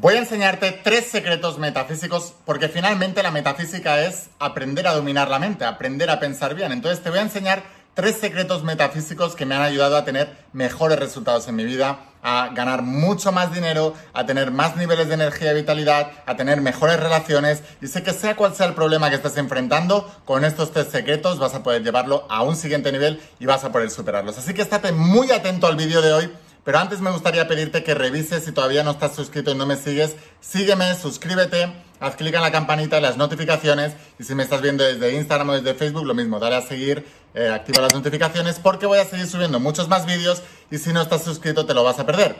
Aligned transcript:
Voy 0.00 0.14
a 0.14 0.18
enseñarte 0.20 0.70
tres 0.84 1.06
secretos 1.06 1.58
metafísicos 1.58 2.32
porque 2.44 2.68
finalmente 2.68 3.20
la 3.20 3.32
metafísica 3.32 4.04
es 4.04 4.28
aprender 4.38 4.86
a 4.86 4.94
dominar 4.94 5.28
la 5.28 5.40
mente, 5.40 5.64
aprender 5.64 6.08
a 6.08 6.20
pensar 6.20 6.54
bien. 6.54 6.70
Entonces 6.70 7.02
te 7.02 7.10
voy 7.10 7.18
a 7.18 7.22
enseñar 7.22 7.64
tres 7.94 8.16
secretos 8.16 8.62
metafísicos 8.62 9.34
que 9.34 9.44
me 9.44 9.56
han 9.56 9.62
ayudado 9.62 9.96
a 9.96 10.04
tener 10.04 10.36
mejores 10.52 11.00
resultados 11.00 11.48
en 11.48 11.56
mi 11.56 11.64
vida, 11.64 11.98
a 12.22 12.50
ganar 12.54 12.82
mucho 12.82 13.32
más 13.32 13.52
dinero, 13.52 13.92
a 14.12 14.24
tener 14.24 14.52
más 14.52 14.76
niveles 14.76 15.08
de 15.08 15.14
energía 15.14 15.50
y 15.50 15.56
vitalidad, 15.56 16.12
a 16.26 16.36
tener 16.36 16.60
mejores 16.60 17.00
relaciones. 17.00 17.64
Y 17.82 17.88
sé 17.88 18.04
que 18.04 18.12
sea 18.12 18.36
cual 18.36 18.54
sea 18.54 18.66
el 18.66 18.74
problema 18.74 19.10
que 19.10 19.16
estés 19.16 19.36
enfrentando, 19.36 20.08
con 20.24 20.44
estos 20.44 20.70
tres 20.70 20.86
secretos 20.92 21.40
vas 21.40 21.56
a 21.56 21.64
poder 21.64 21.82
llevarlo 21.82 22.24
a 22.30 22.44
un 22.44 22.54
siguiente 22.54 22.92
nivel 22.92 23.20
y 23.40 23.46
vas 23.46 23.64
a 23.64 23.72
poder 23.72 23.90
superarlos. 23.90 24.38
Así 24.38 24.54
que 24.54 24.62
estate 24.62 24.92
muy 24.92 25.32
atento 25.32 25.66
al 25.66 25.74
vídeo 25.74 26.00
de 26.02 26.12
hoy 26.12 26.32
pero 26.68 26.80
antes 26.80 27.00
me 27.00 27.10
gustaría 27.10 27.48
pedirte 27.48 27.82
que 27.82 27.94
revises 27.94 28.44
si 28.44 28.52
todavía 28.52 28.82
no 28.82 28.90
estás 28.90 29.16
suscrito 29.16 29.50
y 29.52 29.54
no 29.54 29.64
me 29.64 29.76
sigues. 29.76 30.16
Sígueme, 30.42 30.94
suscríbete, 30.96 31.72
haz 31.98 32.16
clic 32.16 32.34
en 32.34 32.42
la 32.42 32.52
campanita 32.52 32.98
y 32.98 33.00
las 33.00 33.16
notificaciones. 33.16 33.94
Y 34.18 34.24
si 34.24 34.34
me 34.34 34.42
estás 34.42 34.60
viendo 34.60 34.84
desde 34.84 35.14
Instagram 35.14 35.48
o 35.48 35.52
desde 35.54 35.72
Facebook, 35.72 36.04
lo 36.04 36.12
mismo, 36.12 36.38
dale 36.38 36.56
a 36.56 36.60
seguir, 36.60 37.06
eh, 37.32 37.48
activa 37.48 37.80
las 37.80 37.94
notificaciones 37.94 38.58
porque 38.58 38.84
voy 38.84 38.98
a 38.98 39.06
seguir 39.06 39.26
subiendo 39.26 39.58
muchos 39.58 39.88
más 39.88 40.04
vídeos 40.04 40.42
y 40.70 40.76
si 40.76 40.92
no 40.92 41.00
estás 41.00 41.24
suscrito 41.24 41.64
te 41.64 41.72
lo 41.72 41.84
vas 41.84 42.00
a 42.00 42.04
perder. 42.04 42.36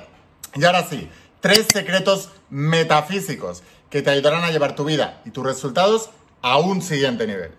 Y 0.54 0.62
ahora 0.62 0.84
sí, 0.86 1.08
tres 1.40 1.66
secretos 1.72 2.28
metafísicos 2.50 3.62
que 3.88 4.02
te 4.02 4.10
ayudarán 4.10 4.44
a 4.44 4.50
llevar 4.50 4.74
tu 4.74 4.84
vida 4.84 5.22
y 5.24 5.30
tus 5.30 5.46
resultados 5.46 6.10
a 6.42 6.58
un 6.58 6.82
siguiente 6.82 7.26
nivel. 7.26 7.52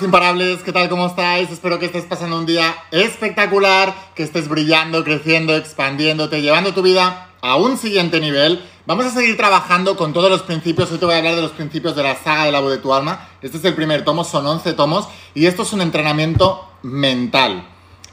Imparables, 0.00 0.62
¿qué 0.62 0.72
tal? 0.72 0.88
¿Cómo 0.88 1.08
estáis? 1.08 1.50
Espero 1.50 1.80
que 1.80 1.86
estés 1.86 2.04
pasando 2.04 2.38
un 2.38 2.46
día 2.46 2.72
espectacular, 2.92 3.92
que 4.14 4.22
estés 4.22 4.48
brillando, 4.48 5.02
creciendo, 5.02 5.56
expandiéndote, 5.56 6.40
llevando 6.40 6.72
tu 6.72 6.82
vida 6.82 7.30
a 7.42 7.56
un 7.56 7.76
siguiente 7.76 8.20
nivel. 8.20 8.62
Vamos 8.86 9.06
a 9.06 9.10
seguir 9.10 9.36
trabajando 9.36 9.96
con 9.96 10.12
todos 10.12 10.30
los 10.30 10.42
principios. 10.42 10.92
Hoy 10.92 10.98
te 10.98 11.04
voy 11.04 11.16
a 11.16 11.18
hablar 11.18 11.34
de 11.34 11.42
los 11.42 11.50
principios 11.50 11.96
de 11.96 12.04
la 12.04 12.14
saga 12.14 12.44
de 12.44 12.52
la 12.52 12.60
voz 12.60 12.70
de 12.70 12.78
tu 12.78 12.94
alma. 12.94 13.28
Este 13.42 13.56
es 13.56 13.64
el 13.64 13.74
primer 13.74 14.04
tomo, 14.04 14.22
son 14.22 14.46
11 14.46 14.72
tomos 14.74 15.08
y 15.34 15.46
esto 15.46 15.62
es 15.62 15.72
un 15.72 15.80
entrenamiento 15.80 16.64
mental. 16.82 17.66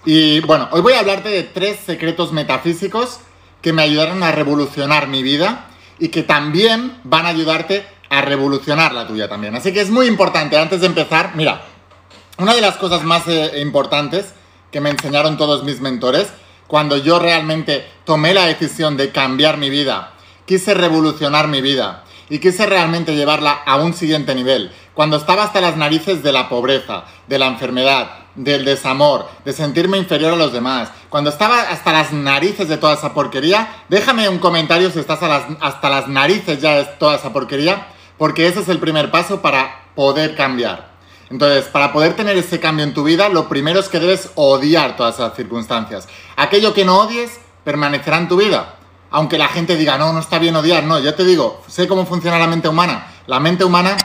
Y 0.05 0.39
bueno, 0.39 0.69
hoy 0.71 0.81
voy 0.81 0.93
a 0.93 1.01
hablarte 1.01 1.29
de 1.29 1.43
tres 1.43 1.79
secretos 1.85 2.31
metafísicos 2.31 3.19
que 3.61 3.73
me 3.73 3.83
ayudaron 3.83 4.23
a 4.23 4.31
revolucionar 4.31 5.07
mi 5.07 5.21
vida 5.21 5.67
y 5.99 6.07
que 6.07 6.23
también 6.23 6.97
van 7.03 7.27
a 7.27 7.29
ayudarte 7.29 7.85
a 8.09 8.21
revolucionar 8.21 8.91
la 8.91 9.05
tuya 9.05 9.29
también. 9.29 9.55
Así 9.55 9.71
que 9.71 9.81
es 9.81 9.91
muy 9.91 10.07
importante, 10.07 10.57
antes 10.57 10.81
de 10.81 10.87
empezar, 10.87 11.33
mira, 11.35 11.63
una 12.37 12.53
de 12.53 12.61
las 12.61 12.75
cosas 12.77 13.03
más 13.03 13.27
eh, 13.27 13.61
importantes 13.61 14.33
que 14.71 14.81
me 14.81 14.89
enseñaron 14.89 15.37
todos 15.37 15.63
mis 15.63 15.79
mentores, 15.79 16.27
cuando 16.67 16.97
yo 16.97 17.19
realmente 17.19 17.87
tomé 18.03 18.33
la 18.33 18.45
decisión 18.45 18.97
de 18.97 19.11
cambiar 19.11 19.57
mi 19.57 19.69
vida, 19.69 20.13
quise 20.45 20.73
revolucionar 20.73 21.47
mi 21.47 21.61
vida 21.61 22.03
y 22.29 22.39
quise 22.39 22.65
realmente 22.65 23.15
llevarla 23.15 23.51
a 23.65 23.77
un 23.77 23.93
siguiente 23.93 24.35
nivel, 24.35 24.71
cuando 24.93 25.17
estaba 25.17 25.43
hasta 25.43 25.61
las 25.61 25.77
narices 25.77 26.23
de 26.23 26.31
la 26.31 26.49
pobreza, 26.49 27.05
de 27.27 27.39
la 27.39 27.47
enfermedad, 27.47 28.09
del 28.35 28.65
desamor, 28.65 29.29
de 29.45 29.53
sentirme 29.53 29.97
inferior 29.97 30.33
a 30.33 30.37
los 30.37 30.51
demás, 30.51 30.89
cuando 31.09 31.29
estaba 31.29 31.61
hasta 31.61 31.93
las 31.93 32.11
narices 32.11 32.67
de 32.67 32.77
toda 32.77 32.95
esa 32.95 33.13
porquería, 33.13 33.83
déjame 33.87 34.27
un 34.27 34.39
comentario 34.39 34.91
si 34.91 34.99
estás 34.99 35.19
hasta 35.21 35.89
las 35.89 36.07
narices 36.09 36.59
ya 36.59 36.75
de 36.75 36.85
toda 36.85 37.15
esa 37.15 37.31
porquería, 37.31 37.87
porque 38.17 38.47
ese 38.47 38.61
es 38.61 38.69
el 38.69 38.79
primer 38.79 39.11
paso 39.11 39.41
para 39.41 39.85
poder 39.95 40.35
cambiar. 40.35 40.94
Entonces, 41.29 41.65
para 41.65 41.91
poder 41.91 42.15
tener 42.15 42.37
ese 42.37 42.59
cambio 42.59 42.85
en 42.85 42.93
tu 42.93 43.03
vida, 43.03 43.29
lo 43.29 43.49
primero 43.49 43.79
es 43.79 43.89
que 43.89 43.99
debes 43.99 44.29
odiar 44.35 44.95
todas 44.95 45.15
esas 45.15 45.35
circunstancias. 45.35 46.07
Aquello 46.35 46.73
que 46.73 46.85
no 46.85 46.99
odies 46.99 47.39
permanecerá 47.63 48.17
en 48.17 48.27
tu 48.27 48.37
vida. 48.37 48.75
Aunque 49.11 49.37
la 49.37 49.47
gente 49.47 49.75
diga, 49.75 49.97
no, 49.97 50.13
no 50.13 50.19
está 50.19 50.39
bien 50.39 50.55
odiar, 50.55 50.83
no, 50.83 50.99
yo 50.99 51.15
te 51.15 51.23
digo, 51.23 51.63
sé 51.67 51.87
cómo 51.87 52.05
funciona 52.05 52.37
la 52.37 52.47
mente 52.47 52.67
humana. 52.67 53.07
La 53.27 53.39
mente 53.39 53.63
humana 53.63 53.97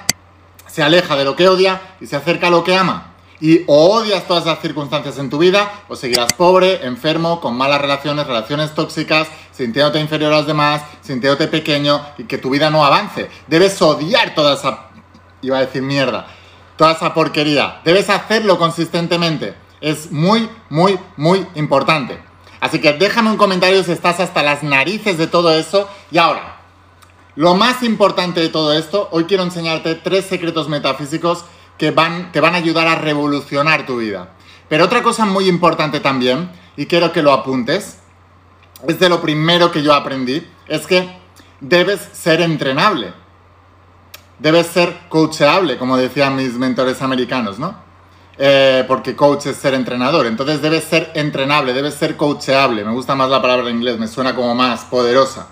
se 0.67 0.83
aleja 0.83 1.17
de 1.17 1.25
lo 1.25 1.37
que 1.37 1.49
odia 1.49 1.81
y 2.01 2.07
se 2.07 2.17
acerca 2.17 2.47
a 2.47 2.51
lo 2.51 2.65
que 2.65 2.77
ama. 2.77 3.15
Y 3.41 3.65
o 3.67 3.97
odias 3.97 4.27
todas 4.27 4.45
esas 4.45 4.61
circunstancias 4.61 5.19
en 5.19 5.31
tu 5.31 5.39
vida, 5.39 5.83
o 5.89 5.97
seguirás 5.97 6.33
pobre, 6.35 6.85
enfermo, 6.87 7.41
con 7.41 7.57
malas 7.57 7.81
relaciones, 7.81 8.27
relaciones 8.27 8.75
tóxicas, 8.75 9.29
sintiéndote 9.51 9.99
inferior 9.99 10.33
a 10.33 10.37
los 10.37 10.47
demás, 10.47 10.83
sintiéndote 11.01 11.49
pequeño 11.49 12.03
y 12.19 12.25
que 12.25 12.39
tu 12.39 12.51
vida 12.51 12.71
no 12.71 12.85
avance. 12.85 13.31
Debes 13.47 13.81
odiar 13.81 14.35
toda 14.35 14.55
esa, 14.55 14.91
iba 15.41 15.57
a 15.57 15.61
decir 15.61 15.83
mierda, 15.83 16.27
toda 16.81 16.93
esa 16.93 17.13
porquería. 17.13 17.83
Debes 17.85 18.09
hacerlo 18.09 18.57
consistentemente. 18.57 19.55
Es 19.83 20.11
muy, 20.11 20.49
muy, 20.71 20.99
muy 21.19 21.47
importante. 21.55 22.19
Así 22.59 22.81
que 22.81 22.95
déjame 22.95 23.31
un 23.31 23.37
comentario 23.37 23.85
si 23.85 23.93
estás 23.93 24.19
hasta 24.19 24.43
las 24.43 24.63
narices 24.63 25.19
de 25.19 25.27
todo 25.27 25.53
eso. 25.53 25.91
Y 26.11 26.17
ahora, 26.17 26.57
lo 27.37 27.55
más 27.55 27.83
importante 27.83 28.41
de 28.41 28.49
todo 28.49 28.73
esto, 28.73 29.11
hoy 29.13 29.25
quiero 29.25 29.43
enseñarte 29.43 29.95
tres 29.95 30.25
secretos 30.25 30.71
metafísicos 30.71 31.45
que 31.77 31.91
van, 31.91 32.33
te 32.33 32.41
van 32.41 32.55
a 32.55 32.57
ayudar 32.57 32.89
a 32.89 32.95
revolucionar 32.95 33.85
tu 33.85 33.99
vida. 33.99 34.31
Pero 34.71 34.87
otra 34.87 35.03
cosa 35.03 35.27
muy 35.27 35.51
importante 35.51 36.01
también, 36.01 36.51
y 36.79 36.87
quiero 36.87 37.13
que 37.13 37.21
lo 37.21 37.35
apuntes, 37.35 37.99
es 38.89 38.99
de 38.99 39.11
lo 39.11 39.21
primero 39.21 39.71
que 39.71 39.83
yo 39.83 39.93
aprendí, 39.93 40.49
es 40.67 40.87
que 40.87 41.15
debes 41.61 42.01
ser 42.15 42.41
entrenable 42.41 43.13
debes 44.41 44.67
ser 44.67 44.97
coachable, 45.09 45.77
como 45.77 45.97
decían 45.97 46.35
mis 46.35 46.55
mentores 46.55 47.01
americanos, 47.03 47.59
¿no? 47.59 47.75
Eh, 48.39 48.85
porque 48.89 49.15
coach 49.15 49.47
es 49.47 49.57
ser 49.57 49.75
entrenador, 49.75 50.25
entonces 50.27 50.63
debes 50.63 50.85
ser 50.85 51.11
entrenable, 51.15 51.75
debes 51.75 51.95
ser 51.95 52.17
coachable, 52.17 52.83
me 52.85 52.93
gusta 52.93 53.15
más 53.15 53.29
la 53.29 53.43
palabra 53.43 53.69
en 53.69 53.77
inglés, 53.77 53.99
me 53.99 54.09
suena 54.09 54.35
como 54.35 54.55
más 54.55 54.87
poderosa. 54.87 55.49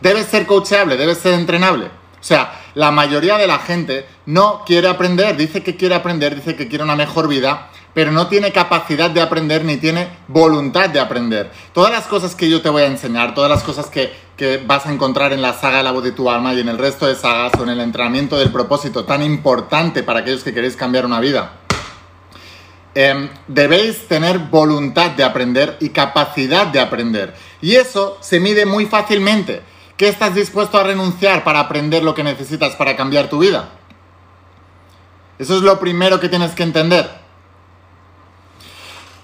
Debes 0.00 0.26
ser 0.26 0.44
coachable, 0.46 0.96
debes 0.96 1.18
ser 1.18 1.34
entrenable. 1.34 1.86
O 1.86 2.24
sea, 2.24 2.60
la 2.74 2.90
mayoría 2.90 3.38
de 3.38 3.46
la 3.46 3.60
gente 3.60 4.06
no 4.26 4.62
quiere 4.66 4.88
aprender, 4.88 5.36
dice 5.36 5.62
que 5.62 5.76
quiere 5.76 5.94
aprender, 5.94 6.34
dice 6.34 6.56
que 6.56 6.66
quiere 6.66 6.82
una 6.82 6.96
mejor 6.96 7.28
vida, 7.28 7.70
pero 7.94 8.10
no 8.10 8.28
tiene 8.28 8.52
capacidad 8.52 9.10
de 9.10 9.20
aprender 9.20 9.64
ni 9.64 9.76
tiene 9.76 10.08
voluntad 10.28 10.88
de 10.88 11.00
aprender. 11.00 11.50
Todas 11.72 11.92
las 11.92 12.06
cosas 12.06 12.34
que 12.34 12.48
yo 12.48 12.62
te 12.62 12.68
voy 12.68 12.82
a 12.82 12.86
enseñar, 12.86 13.34
todas 13.34 13.50
las 13.50 13.62
cosas 13.62 13.86
que, 13.86 14.32
vas 14.66 14.86
a 14.86 14.92
encontrar 14.92 15.32
en 15.32 15.40
la 15.40 15.52
saga 15.52 15.84
La 15.84 15.92
voz 15.92 16.02
de 16.02 16.10
tu 16.10 16.28
alma 16.28 16.52
y 16.52 16.58
en 16.58 16.68
el 16.68 16.76
resto 16.76 17.06
de 17.06 17.14
sagas 17.14 17.52
o 17.60 17.62
en 17.62 17.68
el 17.68 17.80
entrenamiento 17.80 18.36
del 18.36 18.50
propósito 18.50 19.04
tan 19.04 19.22
importante 19.22 20.02
para 20.02 20.18
aquellos 20.18 20.42
que 20.42 20.52
queréis 20.52 20.74
cambiar 20.74 21.06
una 21.06 21.20
vida, 21.20 21.52
em, 22.92 23.28
debéis 23.46 24.08
tener 24.08 24.38
voluntad 24.38 25.12
de 25.12 25.22
aprender 25.22 25.76
y 25.78 25.90
capacidad 25.90 26.66
de 26.66 26.80
aprender. 26.80 27.36
Y 27.60 27.76
eso 27.76 28.18
se 28.20 28.40
mide 28.40 28.66
muy 28.66 28.86
fácilmente. 28.86 29.62
¿Qué 29.96 30.08
estás 30.08 30.34
dispuesto 30.34 30.76
a 30.76 30.82
renunciar 30.82 31.44
para 31.44 31.60
aprender 31.60 32.02
lo 32.02 32.12
que 32.12 32.24
necesitas 32.24 32.74
para 32.74 32.96
cambiar 32.96 33.28
tu 33.28 33.38
vida? 33.38 33.68
Eso 35.38 35.56
es 35.56 35.62
lo 35.62 35.78
primero 35.78 36.18
que 36.18 36.28
tienes 36.28 36.52
que 36.56 36.64
entender. 36.64 37.21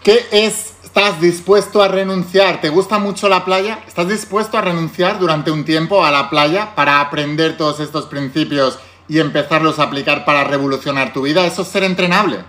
¿Qué 0.03 0.27
es, 0.31 0.75
estás 0.85 1.21
dispuesto 1.21 1.83
a 1.83 1.89
renunciar? 1.89 2.61
¿Te 2.61 2.69
gusta 2.69 2.99
mucho 2.99 3.29
la 3.29 3.45
playa? 3.45 3.81
¿Estás 3.87 4.09
dispuesto 4.09 4.57
a 4.57 4.61
renunciar 4.61 5.19
durante 5.19 5.51
un 5.51 5.65
tiempo 5.65 6.05
a 6.05 6.11
la 6.11 6.31
playa 6.31 6.75
para 6.75 7.01
aprender 7.01 7.57
todos 7.57 7.81
estos 7.81 8.07
principios 8.07 8.79
y 9.09 9.19
empezarlos 9.19 9.79
a 9.79 9.85
aplicar 9.85 10.25
para 10.25 10.45
revolucionar 10.45 11.13
tu 11.13 11.23
vida? 11.23 11.45
Eso 11.47 11.63
es 11.63 11.69
ser 11.69 11.83
entrenable. 11.83 12.45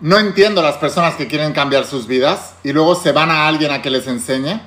No 0.00 0.18
entiendo 0.18 0.62
las 0.62 0.76
personas 0.76 1.16
que 1.16 1.26
quieren 1.26 1.52
cambiar 1.52 1.84
sus 1.84 2.06
vidas 2.06 2.54
y 2.62 2.72
luego 2.72 2.94
se 2.94 3.10
van 3.10 3.32
a 3.32 3.48
alguien 3.48 3.72
a 3.72 3.82
que 3.82 3.90
les 3.90 4.06
enseñe 4.06 4.60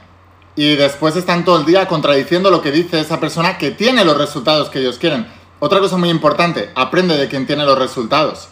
y 0.57 0.75
después 0.75 1.15
están 1.15 1.45
todo 1.45 1.59
el 1.59 1.65
día 1.65 1.87
contradiciendo 1.87 2.51
lo 2.51 2.61
que 2.61 2.71
dice 2.71 2.99
esa 2.99 3.21
persona 3.21 3.57
que 3.57 3.71
tiene 3.71 4.03
los 4.03 4.17
resultados 4.17 4.69
que 4.69 4.79
ellos 4.79 4.97
quieren. 4.97 5.25
Otra 5.59 5.79
cosa 5.79 5.95
muy 5.95 6.09
importante, 6.09 6.71
aprende 6.75 7.15
de 7.17 7.29
quien 7.29 7.47
tiene 7.47 7.63
los 7.63 7.79
resultados. 7.79 8.49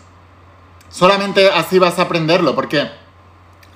Solamente 0.90 1.50
así 1.50 1.80
vas 1.80 2.00
a 2.00 2.04
aprenderlo, 2.04 2.56
porque 2.56 2.90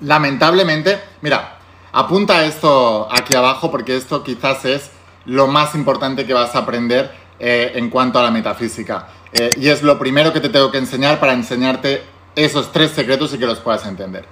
lamentablemente, 0.01 0.99
mira, 1.21 1.57
apunta 1.91 2.45
esto 2.45 3.07
aquí 3.11 3.35
abajo 3.35 3.71
porque 3.71 3.95
esto 3.95 4.23
quizás 4.23 4.65
es 4.65 4.91
lo 5.25 5.47
más 5.47 5.75
importante 5.75 6.25
que 6.25 6.33
vas 6.33 6.55
a 6.55 6.59
aprender 6.59 7.13
eh, 7.39 7.71
en 7.75 7.89
cuanto 7.89 8.19
a 8.19 8.23
la 8.23 8.31
metafísica. 8.31 9.07
Eh, 9.31 9.49
y 9.57 9.69
es 9.69 9.83
lo 9.83 9.97
primero 9.97 10.33
que 10.33 10.39
te 10.39 10.49
tengo 10.49 10.71
que 10.71 10.77
enseñar 10.77 11.19
para 11.19 11.33
enseñarte 11.33 12.03
esos 12.35 12.71
tres 12.71 12.91
secretos 12.91 13.33
y 13.33 13.37
que 13.37 13.45
los 13.45 13.59
puedas 13.59 13.85
entender. 13.85 14.25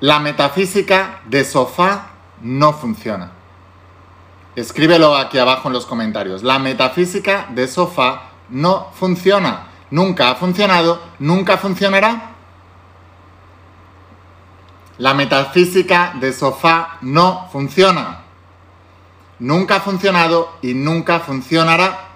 La 0.00 0.20
metafísica 0.20 1.20
de 1.24 1.44
sofá 1.44 2.10
no 2.42 2.72
funciona. 2.72 3.32
Escríbelo 4.54 5.16
aquí 5.16 5.38
abajo 5.38 5.68
en 5.68 5.74
los 5.74 5.86
comentarios. 5.86 6.42
La 6.42 6.58
metafísica 6.58 7.46
de 7.50 7.68
sofá 7.68 8.30
no 8.48 8.90
funciona. 8.94 9.68
Nunca 9.90 10.30
ha 10.30 10.34
funcionado, 10.34 11.00
nunca 11.18 11.58
funcionará. 11.58 12.32
La 14.98 15.14
metafísica 15.14 16.14
de 16.18 16.32
sofá 16.32 16.98
no 17.02 17.48
funciona. 17.52 18.22
Nunca 19.38 19.76
ha 19.76 19.80
funcionado 19.80 20.50
y 20.62 20.74
nunca 20.74 21.20
funcionará. 21.20 22.08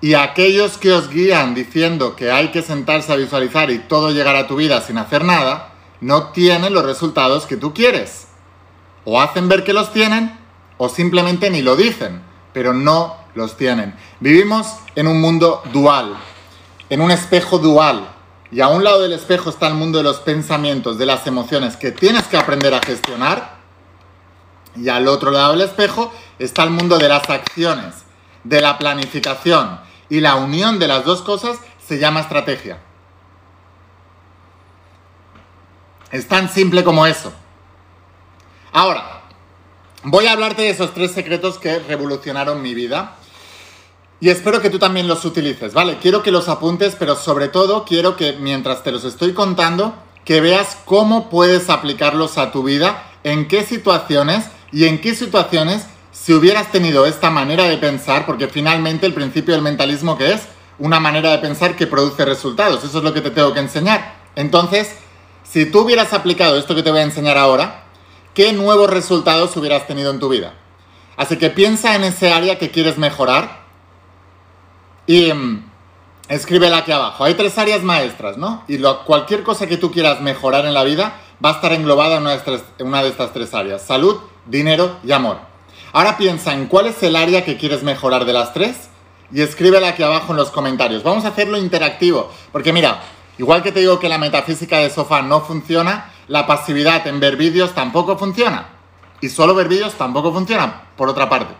Y 0.00 0.14
aquellos 0.14 0.78
que 0.78 0.92
os 0.92 1.10
guían 1.10 1.54
diciendo 1.54 2.16
que 2.16 2.30
hay 2.30 2.50
que 2.50 2.62
sentarse 2.62 3.12
a 3.12 3.16
visualizar 3.16 3.70
y 3.70 3.78
todo 3.80 4.10
llegar 4.10 4.36
a 4.36 4.46
tu 4.46 4.56
vida 4.56 4.80
sin 4.80 4.98
hacer 4.98 5.24
nada, 5.24 5.72
no 6.00 6.28
tienen 6.30 6.72
los 6.72 6.84
resultados 6.84 7.46
que 7.46 7.56
tú 7.56 7.74
quieres. 7.74 8.28
O 9.04 9.20
hacen 9.20 9.48
ver 9.48 9.64
que 9.64 9.72
los 9.72 9.92
tienen 9.92 10.38
o 10.78 10.88
simplemente 10.88 11.50
ni 11.50 11.62
lo 11.62 11.76
dicen, 11.76 12.22
pero 12.52 12.72
no 12.72 13.16
los 13.34 13.56
tienen. 13.56 13.94
Vivimos 14.20 14.76
en 14.94 15.06
un 15.06 15.20
mundo 15.20 15.62
dual, 15.72 16.16
en 16.90 17.00
un 17.00 17.10
espejo 17.10 17.58
dual. 17.58 18.08
Y 18.50 18.60
a 18.60 18.68
un 18.68 18.84
lado 18.84 19.02
del 19.02 19.12
espejo 19.12 19.50
está 19.50 19.66
el 19.66 19.74
mundo 19.74 19.98
de 19.98 20.04
los 20.04 20.18
pensamientos, 20.20 20.98
de 20.98 21.06
las 21.06 21.26
emociones 21.26 21.76
que 21.76 21.90
tienes 21.90 22.24
que 22.24 22.36
aprender 22.36 22.72
a 22.74 22.80
gestionar. 22.80 23.56
Y 24.76 24.88
al 24.88 25.08
otro 25.08 25.30
lado 25.30 25.52
del 25.52 25.62
espejo 25.62 26.12
está 26.38 26.62
el 26.62 26.70
mundo 26.70 26.98
de 26.98 27.08
las 27.08 27.28
acciones, 27.28 27.94
de 28.44 28.60
la 28.60 28.78
planificación. 28.78 29.80
Y 30.08 30.20
la 30.20 30.36
unión 30.36 30.78
de 30.78 30.86
las 30.86 31.04
dos 31.04 31.22
cosas 31.22 31.58
se 31.84 31.98
llama 31.98 32.20
estrategia. 32.20 32.78
Es 36.12 36.28
tan 36.28 36.48
simple 36.48 36.84
como 36.84 37.04
eso. 37.06 37.32
Ahora, 38.72 39.22
voy 40.04 40.26
a 40.26 40.32
hablarte 40.32 40.62
de 40.62 40.70
esos 40.70 40.94
tres 40.94 41.10
secretos 41.12 41.58
que 41.58 41.80
revolucionaron 41.80 42.62
mi 42.62 42.74
vida 42.74 43.16
y 44.20 44.30
espero 44.30 44.62
que 44.62 44.70
tú 44.70 44.78
también 44.78 45.08
los 45.08 45.24
utilices, 45.24 45.74
¿vale? 45.74 45.98
Quiero 46.00 46.22
que 46.22 46.30
los 46.30 46.48
apuntes, 46.48 46.96
pero 46.98 47.16
sobre 47.16 47.48
todo 47.48 47.84
quiero 47.84 48.16
que 48.16 48.32
mientras 48.32 48.82
te 48.82 48.90
los 48.90 49.04
estoy 49.04 49.34
contando, 49.34 49.94
que 50.24 50.40
veas 50.40 50.78
cómo 50.84 51.28
puedes 51.28 51.68
aplicarlos 51.68 52.38
a 52.38 52.50
tu 52.50 52.62
vida, 52.62 53.12
en 53.24 53.46
qué 53.46 53.62
situaciones 53.62 54.46
y 54.72 54.84
en 54.84 55.00
qué 55.00 55.14
situaciones 55.14 55.86
si 56.12 56.32
hubieras 56.32 56.72
tenido 56.72 57.04
esta 57.04 57.28
manera 57.28 57.64
de 57.64 57.76
pensar, 57.76 58.24
porque 58.24 58.48
finalmente 58.48 59.04
el 59.04 59.12
principio 59.12 59.54
del 59.54 59.62
mentalismo 59.62 60.16
que 60.16 60.32
es 60.32 60.42
una 60.78 60.98
manera 60.98 61.30
de 61.30 61.38
pensar 61.38 61.76
que 61.76 61.86
produce 61.86 62.24
resultados, 62.24 62.82
eso 62.84 62.98
es 62.98 63.04
lo 63.04 63.12
que 63.12 63.20
te 63.20 63.30
tengo 63.30 63.52
que 63.52 63.60
enseñar. 63.60 64.16
Entonces, 64.34 64.96
si 65.44 65.66
tú 65.66 65.80
hubieras 65.80 66.14
aplicado 66.14 66.58
esto 66.58 66.74
que 66.74 66.82
te 66.82 66.90
voy 66.90 67.00
a 67.00 67.04
enseñar 67.04 67.36
ahora, 67.36 67.84
¿qué 68.34 68.52
nuevos 68.54 68.88
resultados 68.88 69.56
hubieras 69.56 69.86
tenido 69.86 70.10
en 70.10 70.18
tu 70.18 70.30
vida? 70.30 70.54
Así 71.18 71.36
que 71.36 71.50
piensa 71.50 71.94
en 71.94 72.04
ese 72.04 72.32
área 72.32 72.58
que 72.58 72.70
quieres 72.70 72.98
mejorar 72.98 73.65
y 75.06 75.32
mm, 75.32 75.64
escríbela 76.28 76.78
aquí 76.78 76.92
abajo. 76.92 77.24
Hay 77.24 77.34
tres 77.34 77.56
áreas 77.58 77.82
maestras, 77.82 78.36
¿no? 78.36 78.64
Y 78.68 78.78
cualquier 79.06 79.42
cosa 79.42 79.66
que 79.66 79.76
tú 79.76 79.90
quieras 79.90 80.20
mejorar 80.20 80.66
en 80.66 80.74
la 80.74 80.84
vida 80.84 81.20
va 81.44 81.50
a 81.50 81.52
estar 81.52 81.72
englobada 81.72 82.16
en 82.16 82.86
una, 82.86 83.02
de 83.02 83.08
estas 83.08 83.32
tres 83.32 83.54
áreas. 83.54 83.82
Salud, 83.82 84.18
dinero 84.46 84.96
y 85.04 85.12
amor. 85.12 85.38
Ahora 85.92 86.16
piensa 86.16 86.52
en 86.52 86.66
cuál 86.66 86.86
es 86.86 87.02
el 87.02 87.16
área 87.16 87.44
que 87.44 87.56
quieres 87.56 87.82
mejorar 87.82 88.24
de 88.24 88.32
las 88.32 88.52
tres 88.52 88.90
y 89.32 89.40
escríbela 89.40 89.88
aquí 89.88 90.02
abajo 90.02 90.32
en 90.32 90.38
los 90.38 90.50
comentarios. 90.50 91.02
Vamos 91.02 91.24
a 91.24 91.28
hacerlo 91.28 91.58
interactivo, 91.58 92.30
porque 92.52 92.72
mira, 92.72 93.00
igual 93.38 93.62
que 93.62 93.72
te 93.72 93.80
digo 93.80 93.98
que 93.98 94.08
la 94.08 94.18
metafísica 94.18 94.78
de 94.78 94.90
sofá 94.90 95.22
no 95.22 95.40
funciona, 95.40 96.12
la 96.28 96.46
pasividad 96.46 97.06
en 97.06 97.20
ver 97.20 97.36
vídeos 97.36 97.74
tampoco 97.74 98.16
funciona. 98.18 98.68
Y 99.20 99.28
solo 99.30 99.54
ver 99.54 99.68
vídeos 99.68 99.94
tampoco 99.94 100.32
funciona, 100.32 100.88
por 100.96 101.08
otra 101.08 101.28
parte. 101.28 101.54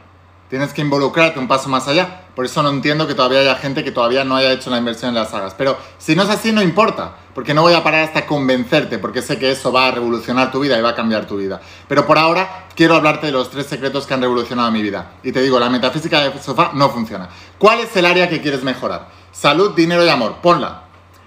Tienes 0.50 0.72
que 0.72 0.82
involucrarte 0.82 1.38
un 1.38 1.48
paso 1.48 1.68
más 1.68 1.88
allá. 1.88 2.25
Por 2.36 2.44
eso 2.44 2.62
no 2.62 2.68
entiendo 2.68 3.06
que 3.06 3.14
todavía 3.14 3.40
haya 3.40 3.54
gente 3.56 3.82
que 3.82 3.90
todavía 3.90 4.22
no 4.22 4.36
haya 4.36 4.52
hecho 4.52 4.68
la 4.68 4.76
inversión 4.76 5.08
en 5.08 5.14
las 5.14 5.30
sagas. 5.30 5.54
Pero 5.56 5.78
si 5.96 6.14
no 6.14 6.22
es 6.22 6.28
así, 6.28 6.52
no 6.52 6.62
importa. 6.62 7.16
Porque 7.34 7.54
no 7.54 7.62
voy 7.62 7.72
a 7.72 7.82
parar 7.82 8.04
hasta 8.04 8.26
convencerte, 8.26 8.98
porque 8.98 9.22
sé 9.22 9.38
que 9.38 9.50
eso 9.50 9.72
va 9.72 9.88
a 9.88 9.90
revolucionar 9.90 10.52
tu 10.52 10.60
vida 10.60 10.78
y 10.78 10.82
va 10.82 10.90
a 10.90 10.94
cambiar 10.94 11.26
tu 11.26 11.38
vida. 11.38 11.60
Pero 11.88 12.06
por 12.06 12.18
ahora 12.18 12.66
quiero 12.76 12.94
hablarte 12.94 13.26
de 13.26 13.32
los 13.32 13.50
tres 13.50 13.66
secretos 13.66 14.06
que 14.06 14.14
han 14.14 14.20
revolucionado 14.20 14.70
mi 14.70 14.82
vida. 14.82 15.12
Y 15.22 15.32
te 15.32 15.40
digo, 15.40 15.58
la 15.58 15.70
metafísica 15.70 16.20
de 16.20 16.38
sofá 16.40 16.72
no 16.74 16.90
funciona. 16.90 17.28
¿Cuál 17.58 17.80
es 17.80 17.96
el 17.96 18.04
área 18.04 18.28
que 18.28 18.42
quieres 18.42 18.62
mejorar? 18.62 19.08
Salud, 19.32 19.74
dinero 19.74 20.04
y 20.04 20.08
amor. 20.10 20.36
Ponla. 20.42 20.82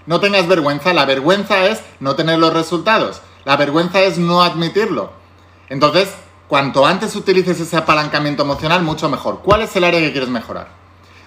No 0.05 0.19
tengas 0.19 0.47
vergüenza. 0.47 0.93
La 0.93 1.05
vergüenza 1.05 1.65
es 1.65 1.81
no 1.99 2.15
tener 2.15 2.37
los 2.37 2.53
resultados. 2.53 3.21
La 3.45 3.57
vergüenza 3.57 3.99
es 4.01 4.19
no 4.19 4.43
admitirlo. 4.43 5.11
Entonces, 5.69 6.09
Cuanto 6.49 6.83
antes 6.83 7.15
utilices 7.15 7.59
ese 7.59 7.77
apalancamiento 7.77 8.41
emocional, 8.41 8.81
mucho 8.81 9.07
mejor. 9.07 9.41
¿Cuál 9.43 9.61
es 9.61 9.75
el 9.75 9.83
área 9.83 9.99
que 9.99 10.11
quieres 10.11 10.29
mejorar? 10.29 10.78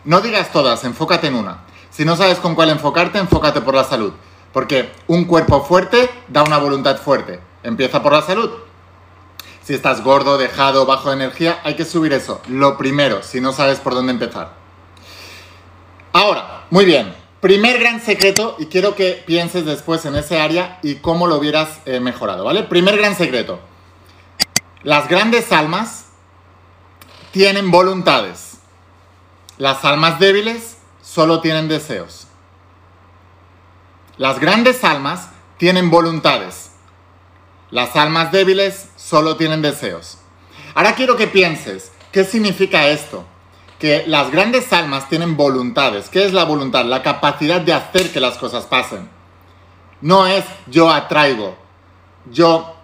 No 0.04 0.20
digas 0.20 0.52
todas, 0.52 0.84
enfócate 0.84 1.28
en 1.28 1.34
una. 1.34 1.64
Si 1.90 2.04
no 2.04 2.16
sabes 2.16 2.38
con 2.38 2.54
cuál 2.54 2.70
enfocarte, 2.70 3.18
enfócate 3.18 3.60
por 3.60 3.74
la 3.74 3.84
salud. 3.84 4.12
Porque 4.52 4.92
un 5.06 5.24
cuerpo 5.24 5.64
fuerte 5.64 6.10
da 6.28 6.42
una 6.42 6.58
voluntad 6.58 6.98
fuerte. 6.98 7.40
Empieza 7.62 8.02
por 8.02 8.12
la 8.12 8.22
salud. 8.22 8.50
Si 9.62 9.74
estás 9.74 10.02
gordo, 10.02 10.38
dejado, 10.38 10.86
bajo 10.86 11.10
de 11.10 11.16
energía, 11.16 11.60
hay 11.64 11.76
que 11.76 11.84
subir 11.84 12.12
eso. 12.12 12.40
Lo 12.48 12.76
primero, 12.76 13.22
si 13.22 13.40
no 13.40 13.52
sabes 13.52 13.78
por 13.78 13.94
dónde 13.94 14.12
empezar. 14.12 14.52
Ahora, 16.12 16.64
muy 16.70 16.84
bien. 16.84 17.14
Primer 17.40 17.78
gran 17.78 18.00
secreto, 18.00 18.56
y 18.58 18.66
quiero 18.66 18.94
que 18.94 19.22
pienses 19.26 19.64
después 19.64 20.04
en 20.04 20.14
ese 20.16 20.40
área 20.40 20.78
y 20.82 20.96
cómo 20.96 21.26
lo 21.26 21.36
hubieras 21.36 21.80
eh, 21.86 22.00
mejorado, 22.00 22.44
¿vale? 22.44 22.62
Primer 22.64 22.96
gran 22.96 23.16
secreto 23.16 23.58
las 24.82 25.08
grandes 25.08 25.52
almas 25.52 26.06
tienen 27.30 27.70
voluntades. 27.70 28.51
Las 29.62 29.84
almas 29.84 30.18
débiles 30.18 30.76
solo 31.02 31.40
tienen 31.40 31.68
deseos. 31.68 32.26
Las 34.16 34.40
grandes 34.40 34.82
almas 34.82 35.28
tienen 35.56 35.88
voluntades. 35.88 36.72
Las 37.70 37.94
almas 37.94 38.32
débiles 38.32 38.88
solo 38.96 39.36
tienen 39.36 39.62
deseos. 39.62 40.18
Ahora 40.74 40.96
quiero 40.96 41.16
que 41.16 41.28
pienses, 41.28 41.92
¿qué 42.10 42.24
significa 42.24 42.88
esto? 42.88 43.24
Que 43.78 44.02
las 44.08 44.32
grandes 44.32 44.72
almas 44.72 45.08
tienen 45.08 45.36
voluntades. 45.36 46.08
¿Qué 46.08 46.24
es 46.24 46.32
la 46.32 46.42
voluntad? 46.42 46.84
La 46.84 47.04
capacidad 47.04 47.60
de 47.60 47.72
hacer 47.72 48.10
que 48.12 48.18
las 48.18 48.38
cosas 48.38 48.64
pasen. 48.64 49.08
No 50.00 50.26
es 50.26 50.44
yo 50.66 50.90
atraigo. 50.90 51.56
Yo... 52.32 52.74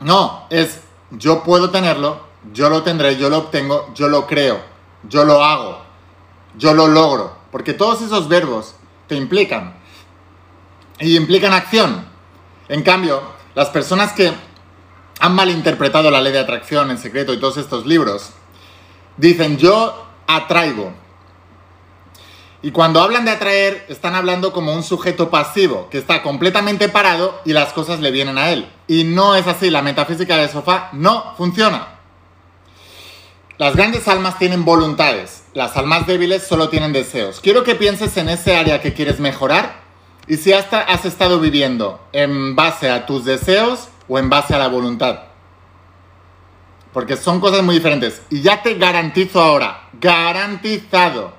No, 0.00 0.48
es 0.50 0.80
yo 1.12 1.44
puedo 1.44 1.70
tenerlo, 1.70 2.20
yo 2.52 2.68
lo 2.68 2.82
tendré, 2.82 3.16
yo 3.16 3.30
lo 3.30 3.38
obtengo, 3.38 3.94
yo 3.94 4.08
lo 4.08 4.26
creo, 4.26 4.60
yo 5.04 5.24
lo 5.24 5.44
hago, 5.44 5.85
yo 6.56 6.74
lo 6.74 6.88
logro. 6.88 7.36
Porque 7.50 7.72
todos 7.72 8.02
esos 8.02 8.28
verbos 8.28 8.74
te 9.06 9.14
implican. 9.14 9.74
Y 10.98 11.16
implican 11.16 11.52
acción. 11.52 12.06
En 12.68 12.82
cambio, 12.82 13.22
las 13.54 13.68
personas 13.70 14.12
que 14.12 14.32
han 15.20 15.34
malinterpretado 15.34 16.10
la 16.10 16.20
ley 16.20 16.32
de 16.32 16.40
atracción 16.40 16.90
en 16.90 16.98
secreto 16.98 17.32
y 17.32 17.40
todos 17.40 17.56
estos 17.56 17.86
libros, 17.86 18.30
dicen 19.16 19.56
yo 19.56 20.06
atraigo. 20.26 20.92
Y 22.62 22.70
cuando 22.72 23.00
hablan 23.00 23.24
de 23.24 23.30
atraer, 23.30 23.86
están 23.88 24.14
hablando 24.14 24.52
como 24.52 24.74
un 24.74 24.82
sujeto 24.82 25.30
pasivo, 25.30 25.88
que 25.90 25.98
está 25.98 26.22
completamente 26.22 26.88
parado 26.88 27.40
y 27.44 27.52
las 27.52 27.72
cosas 27.72 28.00
le 28.00 28.10
vienen 28.10 28.38
a 28.38 28.50
él. 28.50 28.70
Y 28.88 29.04
no 29.04 29.36
es 29.36 29.46
así, 29.46 29.70
la 29.70 29.82
metafísica 29.82 30.36
del 30.36 30.50
sofá 30.50 30.88
no 30.92 31.34
funciona. 31.36 31.95
Las 33.58 33.74
grandes 33.74 34.06
almas 34.06 34.38
tienen 34.38 34.66
voluntades, 34.66 35.44
las 35.54 35.78
almas 35.78 36.06
débiles 36.06 36.46
solo 36.46 36.68
tienen 36.68 36.92
deseos. 36.92 37.40
Quiero 37.40 37.64
que 37.64 37.74
pienses 37.74 38.14
en 38.18 38.28
ese 38.28 38.54
área 38.54 38.82
que 38.82 38.92
quieres 38.92 39.18
mejorar 39.18 39.80
y 40.26 40.36
si 40.36 40.52
hasta 40.52 40.82
has 40.82 41.06
estado 41.06 41.40
viviendo 41.40 42.06
en 42.12 42.54
base 42.54 42.90
a 42.90 43.06
tus 43.06 43.24
deseos 43.24 43.88
o 44.08 44.18
en 44.18 44.28
base 44.28 44.54
a 44.54 44.58
la 44.58 44.68
voluntad. 44.68 45.20
Porque 46.92 47.16
son 47.16 47.40
cosas 47.40 47.62
muy 47.62 47.76
diferentes. 47.76 48.20
Y 48.28 48.42
ya 48.42 48.62
te 48.62 48.74
garantizo 48.74 49.40
ahora, 49.40 49.88
garantizado, 49.94 51.32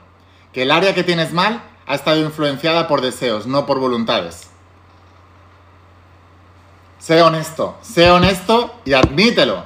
que 0.53 0.63
el 0.63 0.71
área 0.71 0.95
que 0.95 1.03
tienes 1.03 1.33
mal 1.33 1.61
ha 1.85 1.93
estado 1.93 2.19
influenciada 2.19 2.87
por 2.87 3.01
deseos, 3.01 3.45
no 3.45 3.67
por 3.67 3.79
voluntades. 3.79 4.49
Sé 6.97 7.21
honesto, 7.21 7.77
sé 7.81 8.09
honesto 8.09 8.73
y 8.85 8.93
admítelo. 8.93 9.65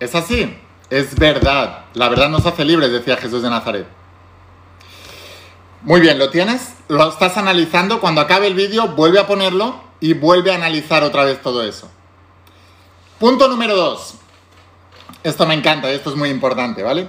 Es 0.00 0.14
así, 0.16 0.58
es 0.90 1.14
verdad. 1.14 1.86
La 1.94 2.08
verdad 2.08 2.28
nos 2.28 2.44
hace 2.44 2.64
libres, 2.64 2.92
decía 2.92 3.16
Jesús 3.16 3.42
de 3.42 3.50
Nazaret. 3.50 3.86
Muy 5.82 6.00
bien, 6.00 6.18
¿lo 6.18 6.28
tienes? 6.30 6.74
Lo 6.88 7.08
estás 7.08 7.36
analizando. 7.38 8.00
Cuando 8.00 8.20
acabe 8.20 8.48
el 8.48 8.54
vídeo, 8.54 8.88
vuelve 8.88 9.18
a 9.18 9.26
ponerlo 9.26 9.80
y 10.00 10.12
vuelve 10.12 10.52
a 10.52 10.56
analizar 10.56 11.02
otra 11.04 11.24
vez 11.24 11.40
todo 11.40 11.62
eso. 11.62 11.88
Punto 13.18 13.48
número 13.48 13.76
dos. 13.76 14.16
Esto 15.22 15.46
me 15.46 15.54
encanta, 15.54 15.90
esto 15.90 16.10
es 16.10 16.16
muy 16.16 16.30
importante, 16.30 16.82
¿vale? 16.82 17.08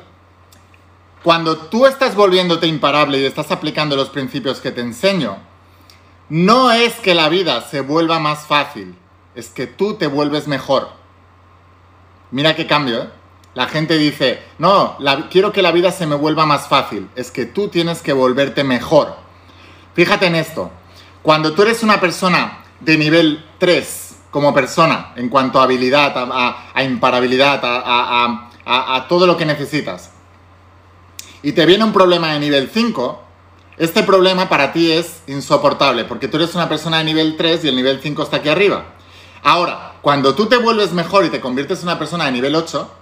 Cuando 1.24 1.58
tú 1.58 1.86
estás 1.86 2.16
volviéndote 2.16 2.68
imparable 2.68 3.20
y 3.20 3.26
estás 3.26 3.52
aplicando 3.52 3.96
los 3.96 4.10
principios 4.10 4.60
que 4.60 4.72
te 4.72 4.82
enseño, 4.82 5.38
no 6.30 6.72
es 6.72 6.96
que 6.96 7.14
la 7.14 7.30
vida 7.30 7.62
se 7.62 7.82
vuelva 7.82 8.20
más 8.20 8.48
fácil, 8.48 8.96
es 9.36 9.50
que 9.50 9.68
tú 9.68 9.96
te 9.96 10.08
vuelves 10.08 10.48
mejor. 10.48 10.90
Mira 12.32 12.56
qué 12.56 12.68
cambio, 12.68 13.04
¿eh? 13.04 13.10
La 13.54 13.68
gente 13.68 13.98
dice, 13.98 14.42
no, 14.60 14.98
quiero 15.30 15.52
que 15.52 15.62
la 15.62 15.74
vida 15.74 15.92
se 15.92 16.08
me 16.08 16.16
vuelva 16.16 16.46
más 16.46 16.68
fácil, 16.70 17.10
es 17.16 17.32
que 17.32 17.46
tú 17.46 17.68
tienes 17.68 18.02
que 18.02 18.14
volverte 18.14 18.64
mejor. 18.64 19.18
Fíjate 19.94 20.28
en 20.28 20.36
esto. 20.36 20.72
Cuando 21.22 21.54
tú 21.54 21.64
eres 21.64 21.84
una 21.84 22.00
persona 22.00 22.64
de 22.80 22.98
nivel 22.98 23.46
3 23.58 24.16
como 24.32 24.54
persona, 24.54 25.12
en 25.18 25.28
cuanto 25.28 25.60
a 25.60 25.64
habilidad, 25.64 26.14
a, 26.16 26.84
imparabilidad, 26.84 27.60
a, 27.64 29.06
todo 29.10 29.28
lo 29.28 29.36
que 29.36 29.46
necesitas, 29.46 30.12
y 31.44 31.52
te 31.52 31.66
viene 31.66 31.84
un 31.84 31.92
problema 31.92 32.32
de 32.32 32.40
nivel 32.40 32.70
5, 32.74 33.22
este 33.78 34.04
problema 34.04 34.48
para 34.48 34.72
ti 34.72 34.94
es 34.94 35.24
insoportable, 35.28 36.06
porque 36.06 36.30
tú 36.30 36.38
eres 36.38 36.56
una 36.56 36.70
persona 36.70 37.00
de 37.00 37.04
nivel 37.04 37.36
3 37.36 37.66
y 37.66 37.68
el 37.68 37.76
nivel 37.76 38.00
5 38.02 38.24
está 38.24 38.38
aquí 38.38 38.48
arriba. 38.48 38.86
Ahora, 39.44 39.96
cuando 40.02 40.36
tú 40.36 40.46
te 40.46 40.56
vuelves 40.56 40.94
mejor 40.94 41.26
y 41.26 41.30
te 41.30 41.42
conviertes 41.42 41.80
en 41.80 41.90
una 41.90 42.00
persona 42.00 42.26
de 42.26 42.32
nivel 42.32 42.56
8, 42.56 43.01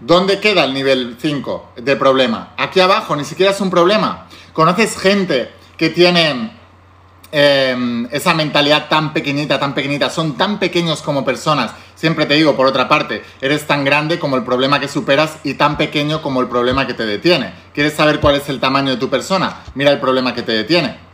¿dónde 0.00 0.40
queda 0.40 0.64
el 0.64 0.74
nivel 0.74 1.16
5 1.20 1.72
de 1.76 1.96
problema? 1.96 2.54
Aquí 2.56 2.80
abajo, 2.80 3.16
ni 3.16 3.24
siquiera 3.24 3.52
es 3.52 3.60
un 3.60 3.70
problema. 3.70 4.26
Conoces 4.52 4.98
gente 4.98 5.50
que 5.76 5.90
tiene 5.90 6.52
em, 7.32 8.08
esa 8.10 8.34
mentalidad 8.34 8.88
tan 8.88 9.12
pequeñita, 9.12 9.58
tan 9.58 9.74
pequeñita, 9.74 10.10
son 10.10 10.36
tan 10.36 10.58
pequeños 10.58 11.02
como 11.02 11.24
personas. 11.24 11.72
Siempre 11.94 12.26
te 12.26 12.34
digo, 12.34 12.56
por 12.56 12.66
otra 12.66 12.88
parte, 12.88 13.24
eres 13.40 13.66
tan 13.66 13.84
grande 13.84 14.18
como 14.18 14.36
el 14.36 14.44
problema 14.44 14.80
que 14.80 14.88
superas 14.88 15.38
y 15.44 15.54
tan 15.54 15.76
pequeño 15.76 16.22
como 16.22 16.40
el 16.40 16.48
problema 16.48 16.86
que 16.86 16.94
te 16.94 17.06
detiene. 17.06 17.54
¿Quieres 17.74 17.94
saber 17.94 18.20
cuál 18.20 18.36
es 18.36 18.48
el 18.48 18.60
tamaño 18.60 18.90
de 18.90 18.96
tu 18.96 19.08
persona? 19.08 19.62
Mira 19.74 19.90
el 19.92 20.00
problema 20.00 20.34
que 20.34 20.42
te 20.42 20.52
detiene. 20.52 21.05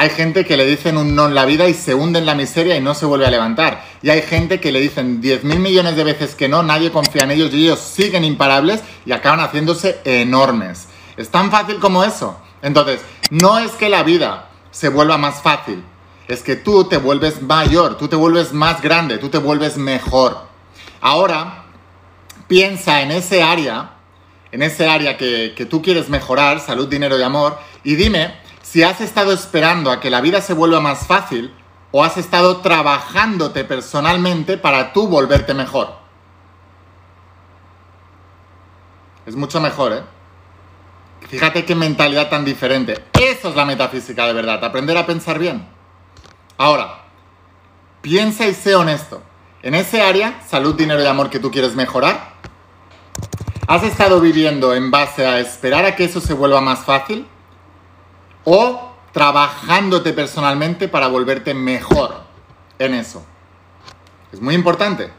Hay 0.00 0.08
gente 0.08 0.46
que 0.46 0.56
le 0.56 0.64
dicen 0.64 0.96
un 0.96 1.14
no 1.14 1.26
en 1.26 1.34
la 1.34 1.44
vida 1.44 1.68
y 1.68 1.74
se 1.74 1.94
hunde 1.94 2.20
en 2.20 2.24
la 2.24 2.34
miseria 2.34 2.74
y 2.74 2.80
no 2.80 2.94
se 2.94 3.04
vuelve 3.04 3.26
a 3.26 3.30
levantar. 3.30 3.84
Y 4.00 4.08
hay 4.08 4.22
gente 4.22 4.58
que 4.58 4.72
le 4.72 4.80
dicen 4.80 5.20
10 5.20 5.44
mil 5.44 5.58
millones 5.58 5.94
de 5.94 6.04
veces 6.04 6.34
que 6.34 6.48
no, 6.48 6.62
nadie 6.62 6.90
confía 6.90 7.24
en 7.24 7.32
ellos 7.32 7.52
y 7.52 7.64
ellos 7.64 7.80
siguen 7.80 8.24
imparables 8.24 8.80
y 9.04 9.12
acaban 9.12 9.40
haciéndose 9.40 10.00
enormes. 10.04 10.88
Es 11.18 11.28
tan 11.28 11.50
fácil 11.50 11.78
como 11.80 12.02
eso. 12.02 12.40
Entonces, 12.62 13.02
no 13.28 13.58
es 13.58 13.72
que 13.72 13.90
la 13.90 14.02
vida 14.02 14.48
se 14.70 14.88
vuelva 14.88 15.18
más 15.18 15.42
fácil, 15.42 15.84
es 16.28 16.42
que 16.42 16.56
tú 16.56 16.84
te 16.84 16.96
vuelves 16.96 17.42
mayor, 17.42 17.98
tú 17.98 18.08
te 18.08 18.16
vuelves 18.16 18.54
más 18.54 18.80
grande, 18.80 19.18
tú 19.18 19.28
te 19.28 19.36
vuelves 19.36 19.76
mejor. 19.76 20.46
Ahora, 21.02 21.64
piensa 22.48 23.02
en 23.02 23.10
ese 23.10 23.42
área, 23.42 23.96
en 24.50 24.62
ese 24.62 24.88
área 24.88 25.18
que, 25.18 25.52
que 25.54 25.66
tú 25.66 25.82
quieres 25.82 26.08
mejorar, 26.08 26.58
salud, 26.58 26.88
dinero 26.88 27.18
y 27.18 27.22
amor, 27.22 27.58
y 27.84 27.96
dime 27.96 28.48
si 28.70 28.84
has 28.84 29.00
estado 29.00 29.32
esperando 29.32 29.90
a 29.90 29.98
que 29.98 30.10
la 30.10 30.20
vida 30.20 30.40
se 30.40 30.52
vuelva 30.52 30.78
más 30.78 31.04
fácil 31.04 31.52
o 31.90 32.04
has 32.04 32.16
estado 32.16 32.58
trabajándote 32.58 33.64
personalmente 33.64 34.58
para 34.58 34.92
tú 34.92 35.08
volverte 35.08 35.54
mejor. 35.54 35.92
Es 39.26 39.34
mucho 39.34 39.60
mejor, 39.60 39.92
¿eh? 39.92 40.02
Fíjate 41.28 41.64
qué 41.64 41.74
mentalidad 41.74 42.30
tan 42.30 42.44
diferente. 42.44 43.04
Eso 43.14 43.48
es 43.48 43.56
la 43.56 43.64
metafísica 43.64 44.24
de 44.28 44.34
verdad, 44.34 44.64
aprender 44.64 44.96
a 44.96 45.04
pensar 45.04 45.40
bien. 45.40 45.66
Ahora, 46.56 47.06
piensa 48.02 48.46
y 48.46 48.54
sé 48.54 48.76
honesto. 48.76 49.20
En 49.64 49.74
ese 49.74 50.00
área, 50.00 50.42
salud, 50.46 50.76
dinero 50.76 51.02
y 51.02 51.06
amor 51.06 51.28
que 51.28 51.40
tú 51.40 51.50
quieres 51.50 51.74
mejorar, 51.74 52.34
¿has 53.66 53.82
estado 53.82 54.20
viviendo 54.20 54.76
en 54.76 54.92
base 54.92 55.26
a 55.26 55.40
esperar 55.40 55.84
a 55.86 55.96
que 55.96 56.04
eso 56.04 56.20
se 56.20 56.34
vuelva 56.34 56.60
más 56.60 56.84
fácil? 56.84 57.26
¿O 58.52 58.96
trabajándote 59.12 60.12
personalmente 60.12 60.88
para 60.88 61.06
volverte 61.06 61.54
mejor 61.54 62.22
en 62.80 62.94
eso? 62.94 63.24
Es 64.32 64.40
muy 64.40 64.56
importante. 64.56 65.12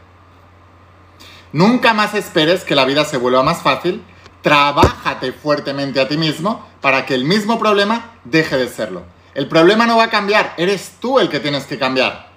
Nunca 1.50 1.94
más 1.94 2.14
esperes 2.14 2.62
que 2.62 2.74
la 2.74 2.84
vida 2.84 3.06
se 3.06 3.16
vuelva 3.16 3.42
más 3.42 3.62
fácil 3.62 4.04
trabájate 4.42 5.32
fuertemente 5.32 6.00
a 6.00 6.08
ti 6.08 6.16
mismo 6.16 6.66
para 6.80 7.06
que 7.06 7.14
el 7.14 7.24
mismo 7.24 7.58
problema 7.58 8.16
deje 8.24 8.56
de 8.56 8.68
serlo. 8.68 9.04
El 9.34 9.48
problema 9.48 9.86
no 9.86 9.96
va 9.96 10.04
a 10.04 10.10
cambiar, 10.10 10.52
eres 10.58 10.96
tú 11.00 11.18
el 11.18 11.30
que 11.30 11.40
tienes 11.40 11.64
que 11.64 11.78
cambiar. 11.78 12.28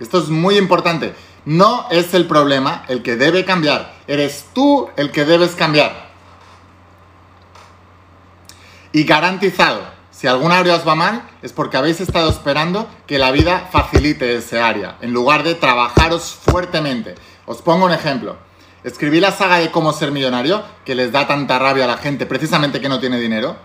Esto 0.00 0.18
es 0.18 0.28
muy 0.28 0.58
importante. 0.58 1.14
No 1.44 1.86
es 1.90 2.12
el 2.14 2.26
problema 2.26 2.84
el 2.88 3.02
que 3.02 3.16
debe 3.16 3.44
cambiar, 3.44 3.94
eres 4.08 4.46
tú 4.52 4.88
el 4.96 5.12
que 5.12 5.24
debes 5.24 5.54
cambiar. 5.54 6.05
Y 8.96 9.04
garantizado, 9.04 9.82
si 10.10 10.26
alguna 10.26 10.58
área 10.58 10.74
os 10.74 10.88
va 10.88 10.94
mal, 10.94 11.28
es 11.42 11.52
porque 11.52 11.76
habéis 11.76 12.00
estado 12.00 12.30
esperando 12.30 12.88
que 13.06 13.18
la 13.18 13.30
vida 13.30 13.68
facilite 13.70 14.34
ese 14.36 14.58
área, 14.58 14.96
en 15.02 15.12
lugar 15.12 15.42
de 15.42 15.54
trabajaros 15.54 16.34
fuertemente. 16.40 17.14
Os 17.44 17.60
pongo 17.60 17.84
un 17.84 17.92
ejemplo. 17.92 18.38
Escribí 18.84 19.20
la 19.20 19.32
saga 19.32 19.58
de 19.58 19.70
cómo 19.70 19.92
ser 19.92 20.12
millonario, 20.12 20.62
que 20.86 20.94
les 20.94 21.12
da 21.12 21.26
tanta 21.26 21.58
rabia 21.58 21.84
a 21.84 21.88
la 21.88 21.98
gente, 21.98 22.24
precisamente 22.24 22.80
que 22.80 22.88
no 22.88 22.98
tiene 22.98 23.20
dinero, 23.20 23.58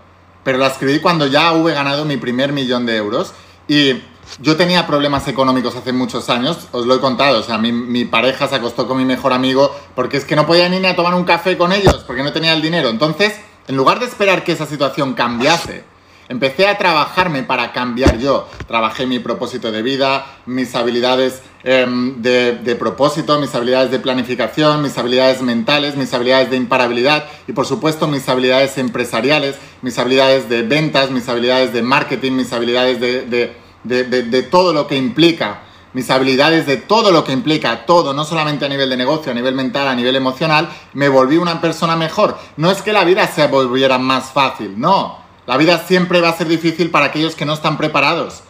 pero 0.44 0.58
la 0.58 0.68
escribí 0.68 1.00
cuando 1.00 1.28
ya 1.28 1.54
hube 1.54 1.74
ganado 1.74 2.04
mi 2.04 2.18
primer 2.18 2.52
millón 2.52 2.86
de 2.86 2.98
euros 2.98 3.34
y 3.70 4.02
yo 4.42 4.58
tenía 4.58 4.86
problemas 4.86 5.30
económicos 5.30 5.78
hace 5.78 5.94
muchos 5.94 6.30
años, 6.30 6.68
os 6.74 6.86
lo 6.86 6.96
he 6.96 7.00
contado, 7.00 7.40
o 7.40 7.44
sea, 7.44 7.58
mi, 7.58 7.72
mi, 7.72 8.04
pareja 8.04 8.50
se 8.50 8.56
acostó 8.56 8.86
con 8.86 8.98
mi 8.98 9.06
mejor 9.06 9.32
amigo 9.32 9.74
porque 9.96 10.18
es 10.18 10.26
que 10.26 10.36
no 10.36 10.46
podía 10.46 10.68
ni 10.68 10.86
a 10.86 10.94
tomar 10.94 11.14
un 11.14 11.24
café 11.24 11.58
con 11.58 11.72
ellos, 11.72 12.04
porque 12.06 12.22
no 12.22 12.34
tenía 12.34 12.52
el 12.52 12.62
dinero. 12.62 12.90
Entonces, 12.90 13.40
en 13.68 13.78
lugar 13.78 14.00
de 14.00 14.06
esperar 14.06 14.44
que 14.44 14.52
esa 14.52 14.66
situación 14.66 15.14
cambiase, 15.14 15.84
empecé 16.32 16.68
a 16.68 16.78
trabajarme 16.78 17.44
para 17.44 17.74
cambiar 17.74 18.18
yo. 18.18 18.48
Trabajé 18.68 19.06
mi 19.06 19.20
propósito 19.20 19.72
de 19.72 19.82
vida, 19.82 20.26
mis 20.46 20.74
habilidades 20.76 21.42
em, 21.64 22.22
de, 22.22 22.76
propósito, 22.80 23.40
mis 23.40 23.54
habilidades 23.54 23.92
de 23.92 24.00
planificación, 24.00 24.82
mis 24.82 24.98
habilidades 24.98 25.42
mentales, 25.42 25.98
mis 25.98 26.14
habilidades 26.14 26.50
de 26.50 26.58
imparabilidad 26.58 27.26
y 27.48 27.54
por 27.54 27.66
supuesto 27.66 28.08
mis 28.08 28.28
habilidades 28.30 28.78
empresariales, 28.78 29.58
mis 29.82 30.00
habilidades 30.00 30.48
de 30.48 30.64
ventas, 30.64 31.12
mis 31.12 31.28
habilidades 31.28 31.74
de 31.74 31.82
marketing, 31.82 32.32
mis 32.32 32.54
habilidades 32.54 33.00
de, 33.00 33.54
de 33.84 34.44
todo 34.44 34.74
lo 34.74 34.88
que 34.88 34.96
implica 34.96 35.64
mis 35.94 36.10
habilidades 36.10 36.66
de 36.66 36.78
todo 36.78 37.12
lo 37.12 37.24
que 37.24 37.34
implica 37.34 37.86
todo, 37.86 38.14
no 38.14 38.24
solamente 38.26 38.66
a 38.66 38.70
nivel 38.70 38.90
de 38.90 38.98
negocio, 38.98 39.32
a 39.32 39.36
nivel 39.36 39.56
mental, 39.56 39.88
a 39.88 39.96
nivel 39.96 40.16
emocional, 40.16 40.70
me 40.94 41.10
volví 41.10 41.38
una 41.38 41.62
persona 41.62 41.96
mejor. 41.96 42.38
No 42.58 42.72
es 42.72 42.82
que 42.82 42.94
la 42.94 43.04
vida 43.04 43.28
se 43.28 43.48
volviera 43.48 43.98
más 43.98 44.32
fácil, 44.32 44.80
no. 44.80 45.20
La 45.46 45.58
vida 45.58 45.80
siempre 45.80 46.22
va 46.22 46.30
a 46.30 46.38
ser 46.38 46.48
difícil 46.48 46.92
para 46.92 47.08
aquellos 47.08 47.36
que 47.36 47.46
no 47.46 47.54
están 47.54 47.78
preparados. 47.78 48.44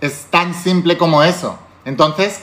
Es 0.00 0.26
tan 0.30 0.54
simple 0.54 0.96
como 0.96 1.22
eso. 1.22 1.58
Entonces, 1.84 2.42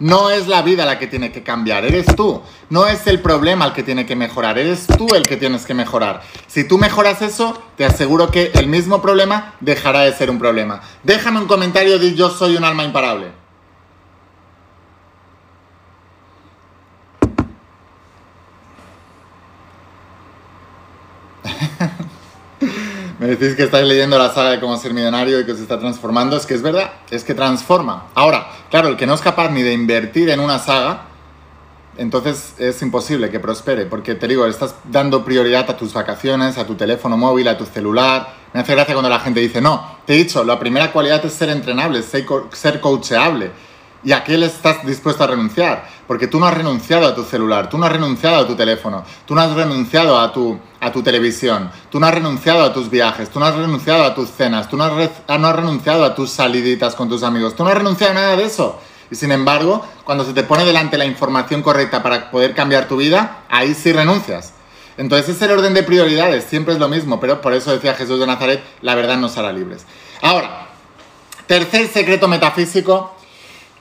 no 0.00 0.30
es 0.30 0.48
la 0.48 0.62
vida 0.62 0.84
la 0.84 0.98
que 0.98 1.06
tiene 1.06 1.30
que 1.30 1.42
cambiar, 1.42 1.84
eres 1.84 2.06
tú. 2.16 2.42
No 2.70 2.86
es 2.86 3.06
el 3.06 3.20
problema 3.20 3.66
el 3.66 3.72
que 3.72 3.82
tiene 3.82 4.06
que 4.06 4.16
mejorar, 4.16 4.58
eres 4.58 4.86
tú 4.86 5.14
el 5.14 5.26
que 5.26 5.36
tienes 5.36 5.64
que 5.66 5.74
mejorar. 5.74 6.22
Si 6.46 6.64
tú 6.64 6.78
mejoras 6.78 7.22
eso, 7.22 7.62
te 7.76 7.84
aseguro 7.84 8.30
que 8.30 8.50
el 8.54 8.66
mismo 8.66 9.00
problema 9.00 9.54
dejará 9.60 10.00
de 10.00 10.12
ser 10.12 10.30
un 10.30 10.38
problema. 10.38 10.80
Déjame 11.04 11.38
un 11.38 11.46
comentario 11.46 11.98
de 11.98 12.14
yo 12.14 12.30
soy 12.30 12.56
un 12.56 12.64
alma 12.64 12.84
imparable. 12.84 13.40
Me 23.18 23.26
decís 23.40 23.56
que 23.56 23.62
estáis 23.62 23.86
leyendo 23.86 24.18
la 24.18 24.32
saga 24.34 24.50
de 24.50 24.60
cómo 24.60 24.76
ser 24.76 24.92
millonario 24.92 25.40
y 25.40 25.46
que 25.46 25.54
se 25.54 25.62
está 25.62 25.78
transformando. 25.78 26.36
Es 26.36 26.44
que 26.44 26.54
es 26.54 26.62
verdad, 26.62 26.92
es 27.10 27.24
que 27.24 27.34
transforma. 27.34 28.08
Ahora, 28.14 28.50
claro, 28.70 28.88
el 28.88 28.96
que 28.96 29.06
no 29.06 29.14
es 29.14 29.22
capaz 29.22 29.50
ni 29.50 29.62
de 29.62 29.72
invertir 29.72 30.28
en 30.28 30.40
una 30.40 30.58
saga, 30.58 31.06
entonces 31.96 32.54
es 32.58 32.82
imposible 32.82 33.30
que 33.30 33.40
prospere. 33.40 33.86
Porque 33.86 34.14
te 34.14 34.28
digo, 34.28 34.44
estás 34.44 34.74
dando 34.84 35.24
prioridad 35.24 35.70
a 35.70 35.76
tus 35.76 35.94
vacaciones, 35.94 36.58
a 36.58 36.66
tu 36.66 36.74
teléfono 36.74 37.16
móvil, 37.16 37.48
a 37.48 37.56
tu 37.56 37.64
celular. 37.64 38.34
Me 38.52 38.60
hace 38.60 38.74
gracia 38.74 38.94
cuando 38.94 39.08
la 39.08 39.20
gente 39.20 39.40
dice, 39.40 39.62
no, 39.62 39.98
te 40.04 40.14
he 40.14 40.16
dicho, 40.18 40.44
la 40.44 40.58
primera 40.58 40.92
cualidad 40.92 41.24
es 41.24 41.32
ser 41.32 41.48
entrenable, 41.48 42.02
ser 42.02 42.80
coachable 42.80 43.50
¿Y 44.02 44.12
a 44.12 44.24
qué 44.24 44.38
le 44.38 44.46
estás 44.46 44.84
dispuesto 44.86 45.24
a 45.24 45.26
renunciar? 45.26 45.86
Porque 46.06 46.26
tú 46.26 46.40
no 46.40 46.46
has 46.46 46.54
renunciado 46.54 47.06
a 47.06 47.14
tu 47.14 47.22
celular, 47.22 47.68
tú 47.68 47.76
no 47.76 47.84
has 47.84 47.92
renunciado 47.92 48.36
a 48.36 48.46
tu 48.46 48.54
teléfono, 48.54 49.04
tú 49.26 49.34
no 49.34 49.42
has 49.42 49.54
renunciado 49.54 50.18
a 50.18 50.32
tu, 50.32 50.58
a 50.80 50.90
tu 50.90 51.02
televisión, 51.02 51.70
tú 51.90 52.00
no 52.00 52.06
has 52.06 52.14
renunciado 52.14 52.64
a 52.64 52.72
tus 52.72 52.88
viajes, 52.88 53.28
tú 53.28 53.38
no 53.38 53.44
has 53.44 53.54
renunciado 53.54 54.04
a 54.04 54.14
tus 54.14 54.30
cenas, 54.30 54.68
tú 54.70 54.78
no 54.78 54.84
has, 54.84 55.10
ah, 55.28 55.36
no 55.36 55.48
has 55.48 55.56
renunciado 55.56 56.02
a 56.04 56.14
tus 56.14 56.30
saliditas 56.30 56.94
con 56.94 57.10
tus 57.10 57.22
amigos, 57.22 57.54
tú 57.54 57.62
no 57.62 57.68
has 57.68 57.76
renunciado 57.76 58.12
a 58.12 58.14
nada 58.14 58.36
de 58.36 58.44
eso. 58.44 58.80
Y 59.10 59.16
sin 59.16 59.32
embargo, 59.32 59.84
cuando 60.04 60.24
se 60.24 60.32
te 60.32 60.44
pone 60.44 60.64
delante 60.64 60.96
la 60.96 61.04
información 61.04 61.62
correcta 61.62 62.02
para 62.02 62.30
poder 62.30 62.54
cambiar 62.54 62.88
tu 62.88 62.96
vida, 62.96 63.40
ahí 63.50 63.74
sí 63.74 63.92
renuncias. 63.92 64.54
Entonces 64.96 65.36
es 65.36 65.42
el 65.42 65.50
orden 65.50 65.74
de 65.74 65.82
prioridades, 65.82 66.44
siempre 66.44 66.72
es 66.72 66.80
lo 66.80 66.88
mismo, 66.88 67.20
pero 67.20 67.40
por 67.42 67.52
eso 67.52 67.70
decía 67.70 67.94
Jesús 67.94 68.18
de 68.18 68.26
Nazaret, 68.26 68.62
la 68.80 68.94
verdad 68.94 69.18
nos 69.18 69.36
hará 69.36 69.52
libres. 69.52 69.84
Ahora, 70.22 70.68
tercer 71.46 71.88
secreto 71.88 72.28
metafísico 72.28 73.14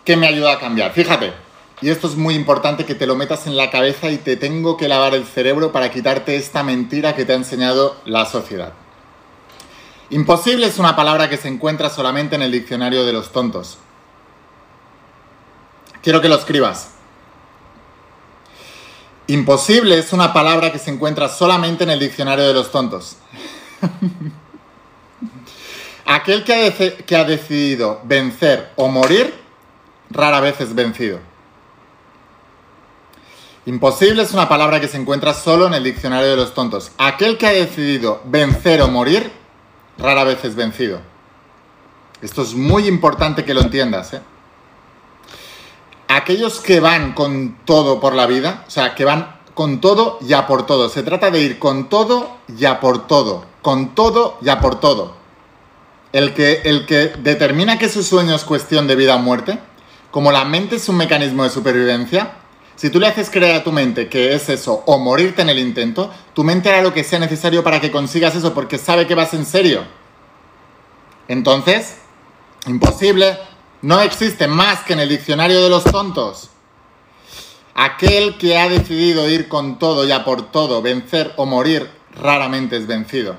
que 0.09 0.17
me 0.17 0.25
ayuda 0.25 0.53
a 0.53 0.59
cambiar. 0.59 0.91
Fíjate, 0.91 1.33
y 1.81 1.91
esto 1.91 2.07
es 2.07 2.15
muy 2.15 2.33
importante 2.33 2.83
que 2.83 2.95
te 2.95 3.05
lo 3.05 3.15
metas 3.15 3.45
en 3.45 3.55
la 3.55 3.69
cabeza 3.69 4.09
y 4.09 4.17
te 4.17 4.37
tengo 4.37 4.75
que 4.75 4.87
lavar 4.87 5.13
el 5.13 5.23
cerebro 5.23 5.71
para 5.71 5.91
quitarte 5.91 6.35
esta 6.35 6.63
mentira 6.63 7.13
que 7.13 7.25
te 7.25 7.33
ha 7.33 7.35
enseñado 7.35 7.95
la 8.05 8.25
sociedad. 8.25 8.73
Imposible 10.09 10.65
es 10.65 10.79
una 10.79 10.95
palabra 10.95 11.29
que 11.29 11.37
se 11.37 11.47
encuentra 11.47 11.91
solamente 11.91 12.37
en 12.37 12.41
el 12.41 12.51
diccionario 12.51 13.05
de 13.05 13.13
los 13.13 13.31
tontos. 13.31 13.77
Quiero 16.01 16.21
que 16.21 16.29
lo 16.29 16.37
escribas. 16.37 16.93
Imposible 19.27 19.99
es 19.99 20.11
una 20.11 20.33
palabra 20.33 20.71
que 20.71 20.79
se 20.79 20.89
encuentra 20.89 21.29
solamente 21.29 21.83
en 21.83 21.91
el 21.91 21.99
diccionario 21.99 22.47
de 22.47 22.53
los 22.55 22.71
tontos. 22.71 23.17
Aquel 26.07 26.43
que 26.43 26.65
ha, 26.65 27.05
que 27.05 27.15
ha 27.15 27.25
decidido 27.25 28.01
vencer 28.05 28.71
o 28.75 28.87
morir, 28.87 29.38
rara 30.09 30.39
vez 30.39 30.59
es 30.61 30.73
vencido. 30.73 31.19
Imposible 33.65 34.23
es 34.23 34.33
una 34.33 34.49
palabra 34.49 34.79
que 34.79 34.87
se 34.87 34.97
encuentra 34.97 35.33
solo 35.33 35.67
en 35.67 35.73
el 35.73 35.83
diccionario 35.83 36.29
de 36.29 36.35
los 36.35 36.53
tontos. 36.53 36.91
Aquel 36.97 37.37
que 37.37 37.47
ha 37.47 37.51
decidido 37.51 38.21
vencer 38.25 38.81
o 38.81 38.87
morir, 38.87 39.31
rara 39.97 40.23
vez 40.23 40.43
es 40.43 40.55
vencido. 40.55 41.01
Esto 42.21 42.41
es 42.41 42.53
muy 42.53 42.87
importante 42.87 43.45
que 43.45 43.53
lo 43.53 43.61
entiendas. 43.61 44.13
¿eh? 44.13 44.21
Aquellos 46.07 46.59
que 46.59 46.79
van 46.79 47.13
con 47.13 47.57
todo 47.65 47.99
por 47.99 48.13
la 48.13 48.25
vida, 48.25 48.65
o 48.67 48.71
sea, 48.71 48.95
que 48.95 49.05
van 49.05 49.39
con 49.53 49.81
todo 49.81 50.19
y 50.21 50.33
a 50.33 50.47
por 50.47 50.65
todo. 50.65 50.89
Se 50.89 51.03
trata 51.03 51.31
de 51.31 51.41
ir 51.41 51.59
con 51.59 51.89
todo 51.89 52.37
y 52.47 52.65
a 52.65 52.79
por 52.79 53.07
todo. 53.07 53.45
Con 53.61 53.93
todo 53.93 54.37
y 54.41 54.49
a 54.49 54.59
por 54.59 54.79
todo. 54.79 55.13
El 56.11 56.33
que, 56.33 56.61
el 56.63 56.85
que 56.85 57.09
determina 57.19 57.77
que 57.77 57.87
su 57.87 58.01
sueño 58.01 58.33
es 58.35 58.43
cuestión 58.45 58.87
de 58.87 58.95
vida 58.95 59.15
o 59.15 59.19
muerte, 59.19 59.59
como 60.11 60.31
la 60.31 60.45
mente 60.45 60.77
es 60.77 60.89
un 60.89 60.97
mecanismo 60.97 61.43
de 61.43 61.49
supervivencia, 61.49 62.33
si 62.75 62.89
tú 62.89 62.99
le 62.99 63.07
haces 63.07 63.29
creer 63.29 63.55
a 63.55 63.63
tu 63.63 63.71
mente 63.71 64.07
que 64.07 64.33
es 64.33 64.47
eso 64.47 64.83
o 64.85 64.97
morirte 64.97 65.41
en 65.41 65.49
el 65.49 65.59
intento, 65.59 66.09
tu 66.33 66.43
mente 66.43 66.69
hará 66.69 66.81
lo 66.81 66.93
que 66.93 67.03
sea 67.03 67.19
necesario 67.19 67.63
para 67.63 67.81
que 67.81 67.91
consigas 67.91 68.35
eso 68.35 68.53
porque 68.53 68.77
sabe 68.77 69.05
que 69.05 69.15
vas 69.15 69.33
en 69.33 69.45
serio. 69.45 69.83
Entonces, 71.27 71.97
imposible, 72.67 73.37
no 73.81 73.99
existe 73.99 74.47
más 74.47 74.79
que 74.79 74.93
en 74.93 74.99
el 74.99 75.09
diccionario 75.09 75.61
de 75.61 75.69
los 75.69 75.83
tontos. 75.83 76.49
Aquel 77.75 78.37
que 78.37 78.57
ha 78.57 78.67
decidido 78.67 79.29
ir 79.29 79.47
con 79.47 79.77
todo 79.77 80.05
ya 80.05 80.23
por 80.25 80.51
todo, 80.51 80.81
vencer 80.81 81.33
o 81.35 81.45
morir, 81.45 81.89
raramente 82.15 82.77
es 82.77 82.87
vencido. 82.87 83.35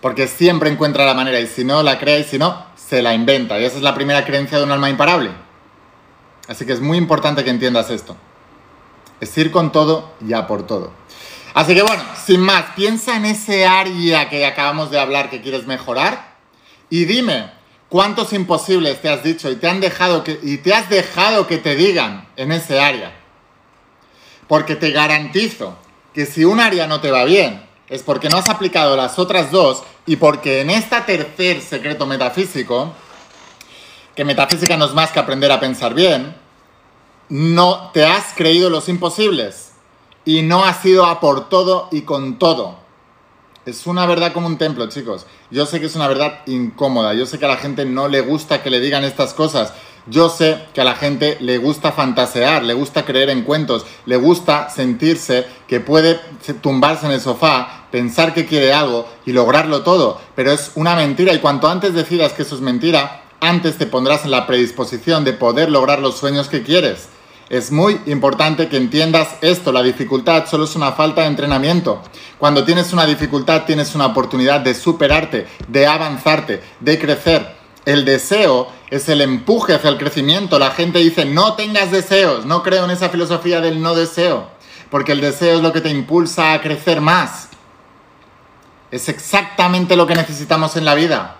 Porque 0.00 0.28
siempre 0.28 0.70
encuentra 0.70 1.06
la 1.06 1.14
manera 1.14 1.40
y 1.40 1.46
si 1.46 1.64
no 1.64 1.82
la 1.82 1.98
crea 1.98 2.18
y 2.18 2.24
si 2.24 2.38
no, 2.38 2.66
se 2.74 3.02
la 3.02 3.14
inventa. 3.14 3.60
Y 3.60 3.64
esa 3.64 3.76
es 3.76 3.82
la 3.82 3.94
primera 3.94 4.24
creencia 4.24 4.58
de 4.58 4.64
un 4.64 4.72
alma 4.72 4.90
imparable. 4.90 5.45
Así 6.48 6.64
que 6.64 6.72
es 6.72 6.80
muy 6.80 6.98
importante 6.98 7.44
que 7.44 7.50
entiendas 7.50 7.90
esto. 7.90 8.16
Es 9.20 9.36
ir 9.38 9.50
con 9.50 9.72
todo 9.72 10.12
ya 10.20 10.46
por 10.46 10.66
todo. 10.66 10.92
Así 11.54 11.74
que 11.74 11.82
bueno, 11.82 12.02
sin 12.24 12.40
más, 12.40 12.66
piensa 12.76 13.16
en 13.16 13.24
ese 13.24 13.66
área 13.66 14.28
que 14.28 14.44
acabamos 14.44 14.90
de 14.90 15.00
hablar 15.00 15.30
que 15.30 15.40
quieres 15.40 15.66
mejorar 15.66 16.36
y 16.90 17.06
dime 17.06 17.50
cuántos 17.88 18.32
imposibles 18.32 19.00
te 19.00 19.08
has 19.08 19.22
dicho 19.22 19.50
y 19.50 19.56
te 19.56 19.68
han 19.68 19.80
dejado 19.80 20.22
que, 20.22 20.38
y 20.42 20.58
te 20.58 20.74
has 20.74 20.90
dejado 20.90 21.46
que 21.46 21.58
te 21.58 21.74
digan 21.74 22.28
en 22.36 22.52
ese 22.52 22.78
área. 22.78 23.12
Porque 24.48 24.76
te 24.76 24.90
garantizo 24.90 25.76
que 26.12 26.26
si 26.26 26.44
un 26.44 26.60
área 26.60 26.86
no 26.86 27.00
te 27.00 27.10
va 27.10 27.24
bien, 27.24 27.66
es 27.88 28.02
porque 28.02 28.28
no 28.28 28.36
has 28.38 28.48
aplicado 28.48 28.96
las 28.96 29.18
otras 29.18 29.50
dos 29.50 29.82
y 30.06 30.16
porque 30.16 30.60
en 30.60 30.70
esta 30.70 31.06
tercer 31.06 31.62
secreto 31.62 32.06
metafísico, 32.06 32.92
que 34.16 34.24
metafísica 34.24 34.76
no 34.76 34.86
es 34.86 34.94
más 34.94 35.12
que 35.12 35.20
aprender 35.20 35.52
a 35.52 35.60
pensar 35.60 35.94
bien, 35.94 36.34
no 37.28 37.90
te 37.92 38.04
has 38.04 38.32
creído 38.34 38.70
los 38.70 38.88
imposibles 38.88 39.72
y 40.24 40.42
no 40.42 40.64
has 40.64 40.84
ido 40.84 41.04
a 41.04 41.20
por 41.20 41.48
todo 41.48 41.88
y 41.92 42.02
con 42.02 42.38
todo. 42.38 42.78
Es 43.66 43.86
una 43.86 44.06
verdad 44.06 44.32
como 44.32 44.46
un 44.46 44.58
templo, 44.58 44.88
chicos. 44.88 45.26
Yo 45.50 45.66
sé 45.66 45.80
que 45.80 45.86
es 45.86 45.96
una 45.96 46.08
verdad 46.08 46.40
incómoda. 46.46 47.14
Yo 47.14 47.26
sé 47.26 47.38
que 47.38 47.44
a 47.44 47.48
la 47.48 47.56
gente 47.56 47.84
no 47.84 48.08
le 48.08 48.20
gusta 48.20 48.62
que 48.62 48.70
le 48.70 48.80
digan 48.80 49.04
estas 49.04 49.34
cosas. 49.34 49.72
Yo 50.06 50.28
sé 50.28 50.66
que 50.72 50.80
a 50.80 50.84
la 50.84 50.94
gente 50.94 51.36
le 51.40 51.58
gusta 51.58 51.90
fantasear, 51.90 52.62
le 52.62 52.74
gusta 52.74 53.04
creer 53.04 53.28
en 53.28 53.42
cuentos, 53.42 53.84
le 54.06 54.16
gusta 54.16 54.70
sentirse 54.70 55.44
que 55.66 55.80
puede 55.80 56.20
tumbarse 56.60 57.06
en 57.06 57.12
el 57.12 57.20
sofá, 57.20 57.88
pensar 57.90 58.32
que 58.32 58.46
quiere 58.46 58.72
algo 58.72 59.08
y 59.26 59.32
lograrlo 59.32 59.82
todo. 59.82 60.20
Pero 60.36 60.52
es 60.52 60.70
una 60.76 60.94
mentira 60.94 61.34
y 61.34 61.40
cuanto 61.40 61.68
antes 61.68 61.92
decidas 61.92 62.32
que 62.34 62.42
eso 62.42 62.54
es 62.54 62.60
mentira, 62.60 63.25
antes 63.46 63.78
te 63.78 63.86
pondrás 63.86 64.24
en 64.24 64.30
la 64.30 64.46
predisposición 64.46 65.24
de 65.24 65.32
poder 65.32 65.70
lograr 65.70 66.00
los 66.00 66.18
sueños 66.18 66.48
que 66.48 66.62
quieres. 66.62 67.08
Es 67.48 67.70
muy 67.70 68.00
importante 68.06 68.68
que 68.68 68.76
entiendas 68.76 69.36
esto, 69.40 69.70
la 69.70 69.84
dificultad 69.84 70.46
solo 70.46 70.64
es 70.64 70.74
una 70.74 70.92
falta 70.92 71.20
de 71.20 71.28
entrenamiento. 71.28 72.02
Cuando 72.38 72.64
tienes 72.64 72.92
una 72.92 73.06
dificultad 73.06 73.64
tienes 73.64 73.94
una 73.94 74.06
oportunidad 74.06 74.60
de 74.60 74.74
superarte, 74.74 75.46
de 75.68 75.86
avanzarte, 75.86 76.60
de 76.80 76.98
crecer. 76.98 77.54
El 77.84 78.04
deseo 78.04 78.66
es 78.90 79.08
el 79.08 79.20
empuje 79.20 79.74
hacia 79.74 79.90
el 79.90 79.98
crecimiento. 79.98 80.58
La 80.58 80.72
gente 80.72 80.98
dice, 80.98 81.24
no 81.24 81.54
tengas 81.54 81.92
deseos, 81.92 82.44
no 82.44 82.64
creo 82.64 82.84
en 82.84 82.90
esa 82.90 83.10
filosofía 83.10 83.60
del 83.60 83.80
no 83.80 83.94
deseo, 83.94 84.48
porque 84.90 85.12
el 85.12 85.20
deseo 85.20 85.58
es 85.58 85.62
lo 85.62 85.72
que 85.72 85.80
te 85.80 85.90
impulsa 85.90 86.52
a 86.52 86.60
crecer 86.60 87.00
más. 87.00 87.48
Es 88.90 89.08
exactamente 89.08 89.94
lo 89.94 90.08
que 90.08 90.16
necesitamos 90.16 90.76
en 90.76 90.84
la 90.84 90.96
vida, 90.96 91.36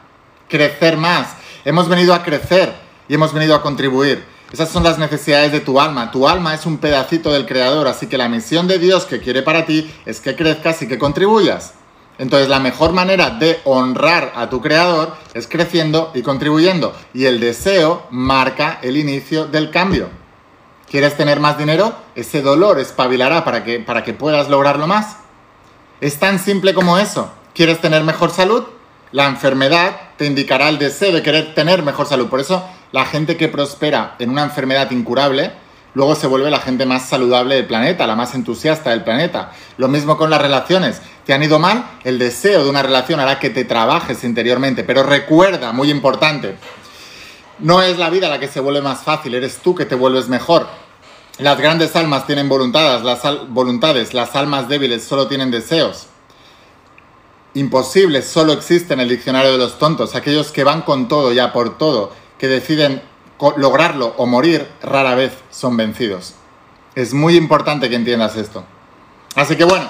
crecer 0.48 0.96
más. 0.96 1.34
Hemos 1.66 1.88
venido 1.88 2.14
a 2.14 2.22
crecer 2.22 2.72
y 3.08 3.14
hemos 3.14 3.32
venido 3.32 3.52
a 3.52 3.60
contribuir. 3.60 4.24
Esas 4.52 4.68
son 4.68 4.84
las 4.84 5.00
necesidades 5.00 5.50
de 5.50 5.58
tu 5.58 5.80
alma. 5.80 6.12
Tu 6.12 6.28
alma 6.28 6.54
es 6.54 6.64
un 6.64 6.78
pedacito 6.78 7.32
del 7.32 7.44
Creador, 7.44 7.88
así 7.88 8.06
que 8.06 8.16
la 8.16 8.28
misión 8.28 8.68
de 8.68 8.78
Dios 8.78 9.04
que 9.04 9.18
quiere 9.18 9.42
para 9.42 9.66
ti 9.66 9.92
es 10.04 10.20
que 10.20 10.36
crezcas 10.36 10.80
y 10.82 10.86
que 10.86 10.96
contribuyas. 10.96 11.74
Entonces 12.18 12.48
la 12.48 12.60
mejor 12.60 12.92
manera 12.92 13.30
de 13.30 13.58
honrar 13.64 14.32
a 14.36 14.48
tu 14.48 14.62
Creador 14.62 15.16
es 15.34 15.48
creciendo 15.48 16.12
y 16.14 16.22
contribuyendo. 16.22 16.94
Y 17.12 17.24
el 17.24 17.40
deseo 17.40 18.06
marca 18.12 18.78
el 18.82 18.96
inicio 18.96 19.48
del 19.48 19.72
cambio. 19.72 20.08
¿Quieres 20.88 21.16
tener 21.16 21.40
más 21.40 21.58
dinero? 21.58 21.96
Ese 22.14 22.42
dolor 22.42 22.78
espabilará 22.78 23.44
para 23.44 23.64
que, 23.64 23.80
para 23.80 24.04
que 24.04 24.14
puedas 24.14 24.48
lograrlo 24.48 24.86
más. 24.86 25.16
Es 26.00 26.20
tan 26.20 26.38
simple 26.38 26.74
como 26.74 26.96
eso. 26.96 27.28
¿Quieres 27.54 27.80
tener 27.80 28.04
mejor 28.04 28.30
salud? 28.30 28.62
La 29.12 29.26
enfermedad 29.26 29.96
te 30.16 30.26
indicará 30.26 30.68
el 30.68 30.78
deseo 30.78 31.12
de 31.12 31.22
querer 31.22 31.54
tener 31.54 31.82
mejor 31.82 32.06
salud. 32.06 32.28
Por 32.28 32.40
eso 32.40 32.68
la 32.92 33.04
gente 33.04 33.36
que 33.36 33.48
prospera 33.48 34.16
en 34.18 34.30
una 34.30 34.42
enfermedad 34.42 34.90
incurable, 34.90 35.52
luego 35.94 36.14
se 36.14 36.26
vuelve 36.26 36.50
la 36.50 36.60
gente 36.60 36.86
más 36.86 37.08
saludable 37.08 37.54
del 37.54 37.66
planeta, 37.66 38.06
la 38.06 38.16
más 38.16 38.34
entusiasta 38.34 38.90
del 38.90 39.04
planeta. 39.04 39.52
Lo 39.76 39.88
mismo 39.88 40.16
con 40.16 40.30
las 40.30 40.42
relaciones. 40.42 41.00
¿Te 41.24 41.32
han 41.32 41.42
ido 41.42 41.58
mal? 41.58 41.84
El 42.04 42.18
deseo 42.18 42.64
de 42.64 42.70
una 42.70 42.82
relación 42.82 43.20
hará 43.20 43.38
que 43.38 43.50
te 43.50 43.64
trabajes 43.64 44.24
interiormente. 44.24 44.84
Pero 44.84 45.02
recuerda, 45.02 45.72
muy 45.72 45.90
importante, 45.90 46.56
no 47.58 47.82
es 47.82 47.98
la 47.98 48.10
vida 48.10 48.28
la 48.28 48.40
que 48.40 48.48
se 48.48 48.60
vuelve 48.60 48.82
más 48.82 49.02
fácil, 49.02 49.34
eres 49.34 49.58
tú 49.58 49.74
que 49.74 49.86
te 49.86 49.94
vuelves 49.94 50.28
mejor. 50.28 50.66
Las 51.38 51.58
grandes 51.58 51.94
almas 51.96 52.26
tienen 52.26 52.48
voluntades, 52.48 53.02
las, 53.02 53.20
voluntades, 53.48 54.14
las 54.14 54.34
almas 54.34 54.68
débiles 54.68 55.04
solo 55.04 55.28
tienen 55.28 55.50
deseos. 55.50 56.06
Imposible 57.56 58.20
solo 58.20 58.52
existe 58.52 58.92
en 58.92 59.00
el 59.00 59.08
diccionario 59.08 59.52
de 59.52 59.56
los 59.56 59.78
tontos, 59.78 60.14
aquellos 60.14 60.52
que 60.52 60.62
van 60.62 60.82
con 60.82 61.08
todo 61.08 61.32
ya 61.32 61.54
por 61.54 61.78
todo 61.78 62.12
que 62.36 62.48
deciden 62.48 63.00
lograrlo 63.56 64.12
o 64.18 64.26
morir 64.26 64.68
rara 64.82 65.14
vez 65.14 65.32
son 65.50 65.74
vencidos. 65.74 66.34
Es 66.94 67.14
muy 67.14 67.34
importante 67.34 67.88
que 67.88 67.96
entiendas 67.96 68.36
esto. 68.36 68.62
Así 69.36 69.56
que 69.56 69.64
bueno, 69.64 69.86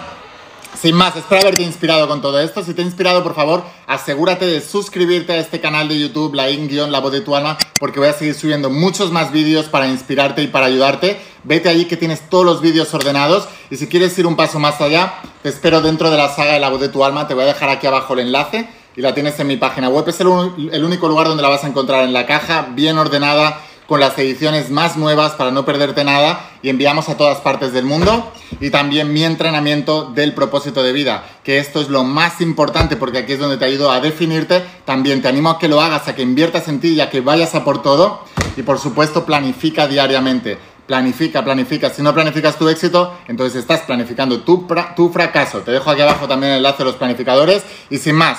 sin 0.81 0.95
más, 0.95 1.17
espero 1.17 1.41
haberte 1.41 1.65
inspirado 1.65 2.07
con 2.07 2.23
todo 2.23 2.39
esto. 2.39 2.63
Si 2.63 2.73
te 2.73 2.83
ha 2.83 2.85
inspirado, 2.85 3.25
por 3.25 3.35
favor, 3.35 3.65
asegúrate 3.89 4.47
de 4.47 4.61
suscribirte 4.61 5.33
a 5.33 5.39
este 5.39 5.61
canal 5.61 5.89
de 5.89 5.99
YouTube, 5.99 6.35
la 6.35 6.49
in 6.49 6.69
la 6.93 7.01
voz 7.01 7.11
de 7.11 7.23
tu 7.23 7.35
porque 7.81 7.99
voy 7.99 8.09
a 8.09 8.13
seguir 8.13 8.35
subiendo 8.35 8.71
muchos 8.71 9.11
más 9.11 9.33
vídeos 9.33 9.67
para 9.67 9.89
inspirarte 9.89 10.41
y 10.41 10.47
para 10.47 10.67
ayudarte. 10.67 11.21
Vete 11.43 11.69
allí 11.69 11.87
que 11.87 11.97
tienes 11.97 12.29
todos 12.29 12.45
los 12.45 12.61
vídeos 12.61 12.93
ordenados. 12.95 13.49
Y 13.71 13.77
si 13.77 13.89
quieres 13.89 14.17
ir 14.19 14.27
un 14.27 14.37
paso 14.37 14.59
más 14.59 14.81
allá, 14.81 15.15
espero 15.47 15.81
dentro 15.81 16.11
de 16.11 16.17
la 16.17 16.29
saga 16.29 16.53
de 16.53 16.61
la 16.61 16.69
voz 16.69 16.81
de 16.81 16.89
tu 16.89 17.05
alma. 17.05 17.29
Te 17.29 17.35
voy 17.35 17.45
a 17.45 17.47
dejar 17.47 17.69
aquí 17.69 17.87
abajo 17.87 18.15
el 18.15 18.21
enlace 18.21 18.69
y 18.97 19.03
la 19.03 19.15
tienes 19.15 19.39
en 19.39 19.47
mi 19.47 19.57
página 19.57 19.89
web. 19.89 20.09
Es 20.09 20.21
el, 20.21 20.27
único 20.29 21.09
lugar 21.09 21.29
donde 21.29 21.43
la 21.43 21.49
vas 21.49 21.65
a 21.65 21.69
encontrar 21.69 22.05
en 22.05 22.13
la 22.13 22.27
caja, 22.27 22.69
bien 22.71 22.99
ordenada, 22.99 23.61
con 23.87 24.01
las 24.01 24.19
ediciones 24.19 24.71
más 24.71 24.97
nuevas 24.97 25.33
para 25.33 25.53
no 25.53 25.65
perderte 25.65 26.03
nada 26.03 26.41
y 26.61 26.71
enviamos 26.71 27.09
a 27.09 27.17
todas 27.17 27.39
partes 27.39 27.73
del 27.73 27.85
mundo. 27.85 28.33
Y 28.61 28.71
también 28.71 29.13
mi 29.13 29.23
entrenamiento 29.23 30.07
del 30.07 30.35
propósito 30.35 30.83
de 30.83 30.93
vida, 30.93 31.25
que 31.45 31.59
esto 31.59 31.81
es 31.81 31.89
lo 31.89 32.03
más 32.03 32.41
importante 32.41 32.97
porque 32.97 33.19
aquí 33.19 33.35
es 33.35 33.39
donde 33.39 33.59
te 33.59 33.65
ayudo 33.65 33.91
a 33.91 34.01
definirte. 34.01 34.65
También 34.85 35.23
te 35.23 35.29
animo 35.29 35.51
a 35.51 35.59
que 35.59 35.69
lo 35.69 35.81
hagas, 35.81 36.09
a 36.09 36.15
que 36.15 36.23
inviertas 36.23 36.67
en 36.69 36.81
ti 36.81 36.95
y 36.95 37.01
a 37.01 37.11
que 37.11 37.21
vayas 37.21 37.55
a 37.55 37.65
por 37.65 37.83
todo. 37.83 38.25
Y 38.57 38.63
por 38.63 38.79
supuesto, 38.79 39.25
planifica 39.25 39.87
diariamente. 39.87 40.59
Planifica, 40.87 41.45
planifica. 41.45 41.91
Si 41.91 42.03
no 42.03 42.15
planificas 42.15 42.57
tu 42.59 42.69
éxito, 42.69 43.19
entonces 43.29 43.61
estás 43.61 43.81
planificando 43.81 44.41
tu, 44.41 44.67
tu 44.95 45.11
fracaso. 45.11 45.61
Te 45.61 45.73
dejo 45.73 45.91
aquí 45.91 46.03
abajo 46.03 46.29
también 46.29 46.53
el 46.53 46.59
enlace 46.59 46.79
de 46.79 46.85
los 46.85 46.95
planificadores. 46.95 47.65
Y 47.91 47.99
sin 47.99 48.15
más, 48.15 48.39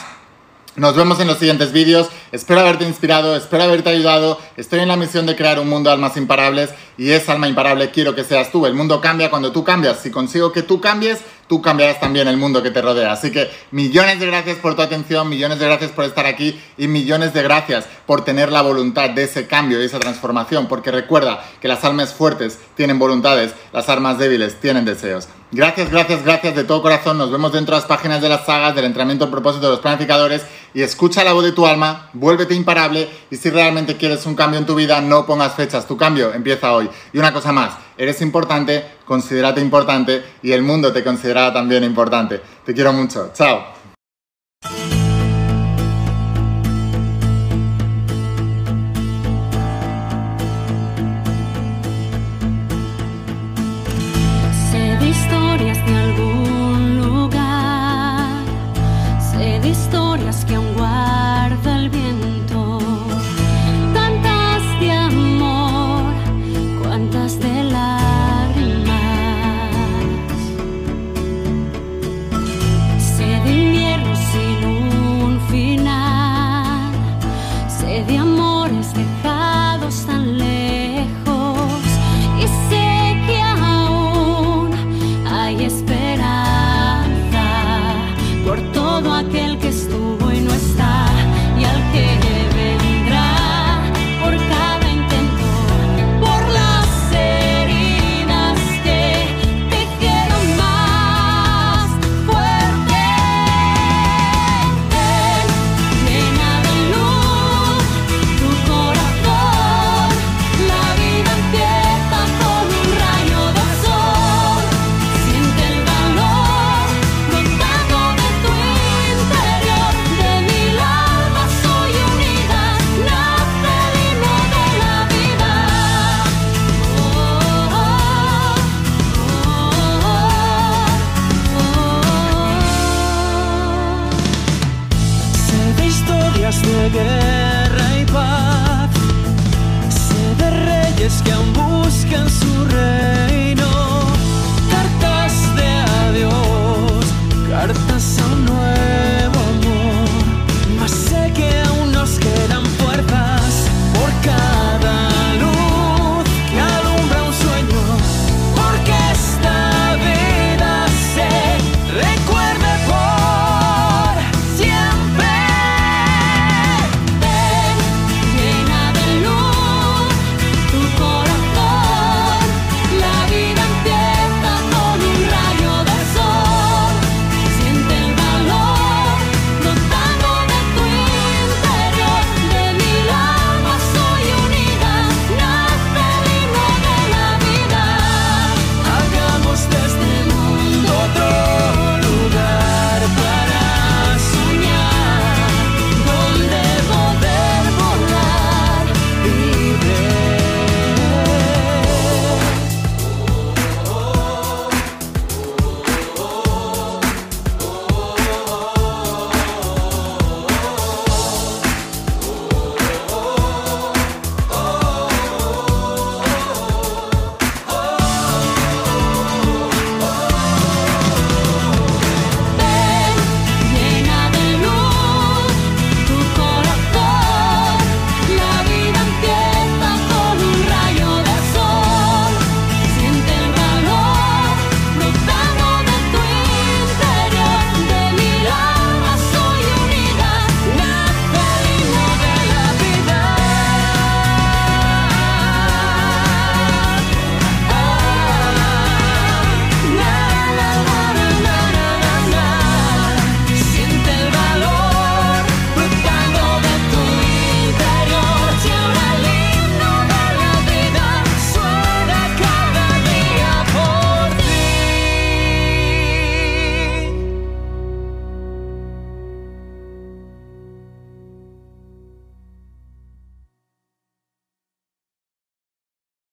nos 0.78 0.96
vemos 0.96 1.20
en 1.20 1.26
los 1.26 1.40
siguientes 1.40 1.72
vídeos. 1.72 2.08
Espero 2.32 2.60
haberte 2.60 2.86
inspirado, 2.86 3.36
espero 3.36 3.64
haberte 3.64 3.90
ayudado. 3.90 4.40
Estoy 4.58 4.82
en 4.82 4.88
la 4.88 4.96
misión 4.96 5.26
de 5.26 5.36
crear 5.36 5.60
un 5.60 5.68
mundo 5.68 5.90
de 5.90 5.96
almas 5.96 6.16
imparables 6.18 6.70
y 7.00 7.10
esa 7.10 7.32
alma 7.32 7.48
imparable 7.48 7.90
quiero 7.90 8.14
que 8.14 8.24
seas 8.24 8.52
tú. 8.52 8.66
El 8.68 8.76
mundo 8.76 9.02
cambia 9.02 9.32
cuando 9.32 9.52
tú 9.52 9.64
cambias. 9.64 10.00
Si 10.00 10.12
consigo 10.12 10.52
que 10.52 10.62
tú 10.62 10.80
cambies, 10.80 11.20
tú 11.48 11.62
cambiarás 11.62 12.00
también 12.00 12.28
el 12.28 12.38
mundo 12.38 12.62
que 12.62 12.72
te 12.72 12.82
rodea. 12.82 13.12
Así 13.12 13.32
que 13.32 13.50
millones 13.72 14.20
de 14.20 14.26
gracias 14.26 14.58
por 14.58 14.76
tu 14.76 14.82
atención, 14.82 15.30
millones 15.30 15.60
de 15.60 15.66
gracias 15.66 15.92
por 15.92 16.06
estar 16.06 16.26
aquí 16.26 16.60
y 16.78 16.88
millones 16.88 17.34
de 17.34 17.44
gracias 17.44 17.86
por 18.06 18.24
tener 18.24 18.52
la 18.52 18.62
voluntad 18.62 19.10
de 19.10 19.24
ese 19.24 19.48
cambio 19.48 19.82
y 19.82 19.86
esa 19.86 20.00
transformación, 20.00 20.68
porque 20.68 20.92
recuerda 20.92 21.44
que 21.62 21.68
las 21.68 21.84
almas 21.84 22.14
fuertes 22.14 22.60
tienen 22.76 23.00
voluntades, 23.00 23.54
las 23.74 23.90
armas 23.90 24.18
débiles 24.18 24.60
tienen 24.60 24.86
deseos. 24.86 25.28
Gracias, 25.50 25.90
gracias, 25.90 26.26
gracias 26.26 26.56
de 26.56 26.66
todo 26.66 26.82
corazón. 26.82 27.18
Nos 27.18 27.32
vemos 27.32 27.54
dentro 27.54 27.74
de 27.74 27.80
las 27.80 27.88
páginas 27.88 28.22
de 28.22 28.28
las 28.28 28.46
sagas, 28.46 28.76
del 28.76 28.84
entrenamiento 28.84 29.24
al 29.26 29.32
propósito 29.32 29.68
de 29.68 29.72
los 29.72 29.80
planificadores 29.80 30.46
y 30.74 30.82
escucha 30.82 31.24
la 31.24 31.32
voz 31.32 31.46
de 31.46 31.54
tu 31.54 31.66
alma, 31.66 32.10
vuélvete 32.12 32.54
imparable 32.54 33.08
y 33.32 33.38
si 33.38 33.50
realmente 33.50 33.96
quieres 33.96 34.26
un 34.26 34.36
cambio 34.36 34.60
en 34.60 34.66
tu 34.66 34.76
vida, 34.76 35.00
no 35.00 35.26
pongas 35.26 35.56
fechas. 35.56 35.88
Tu 35.88 35.96
cambio 35.96 36.34
empieza 36.34 36.74
hoy. 36.74 36.90
Y 37.14 37.18
una 37.18 37.32
cosa 37.32 37.54
más. 37.54 37.87
Eres 37.98 38.22
importante, 38.22 38.84
considérate 39.06 39.60
importante 39.60 40.24
y 40.44 40.52
el 40.52 40.62
mundo 40.62 40.94
te 40.94 41.04
considerará 41.04 41.52
también 41.52 41.84
importante. 41.84 42.42
Te 42.64 42.74
quiero 42.74 42.94
mucho. 42.94 43.32
Chao. 43.34 43.77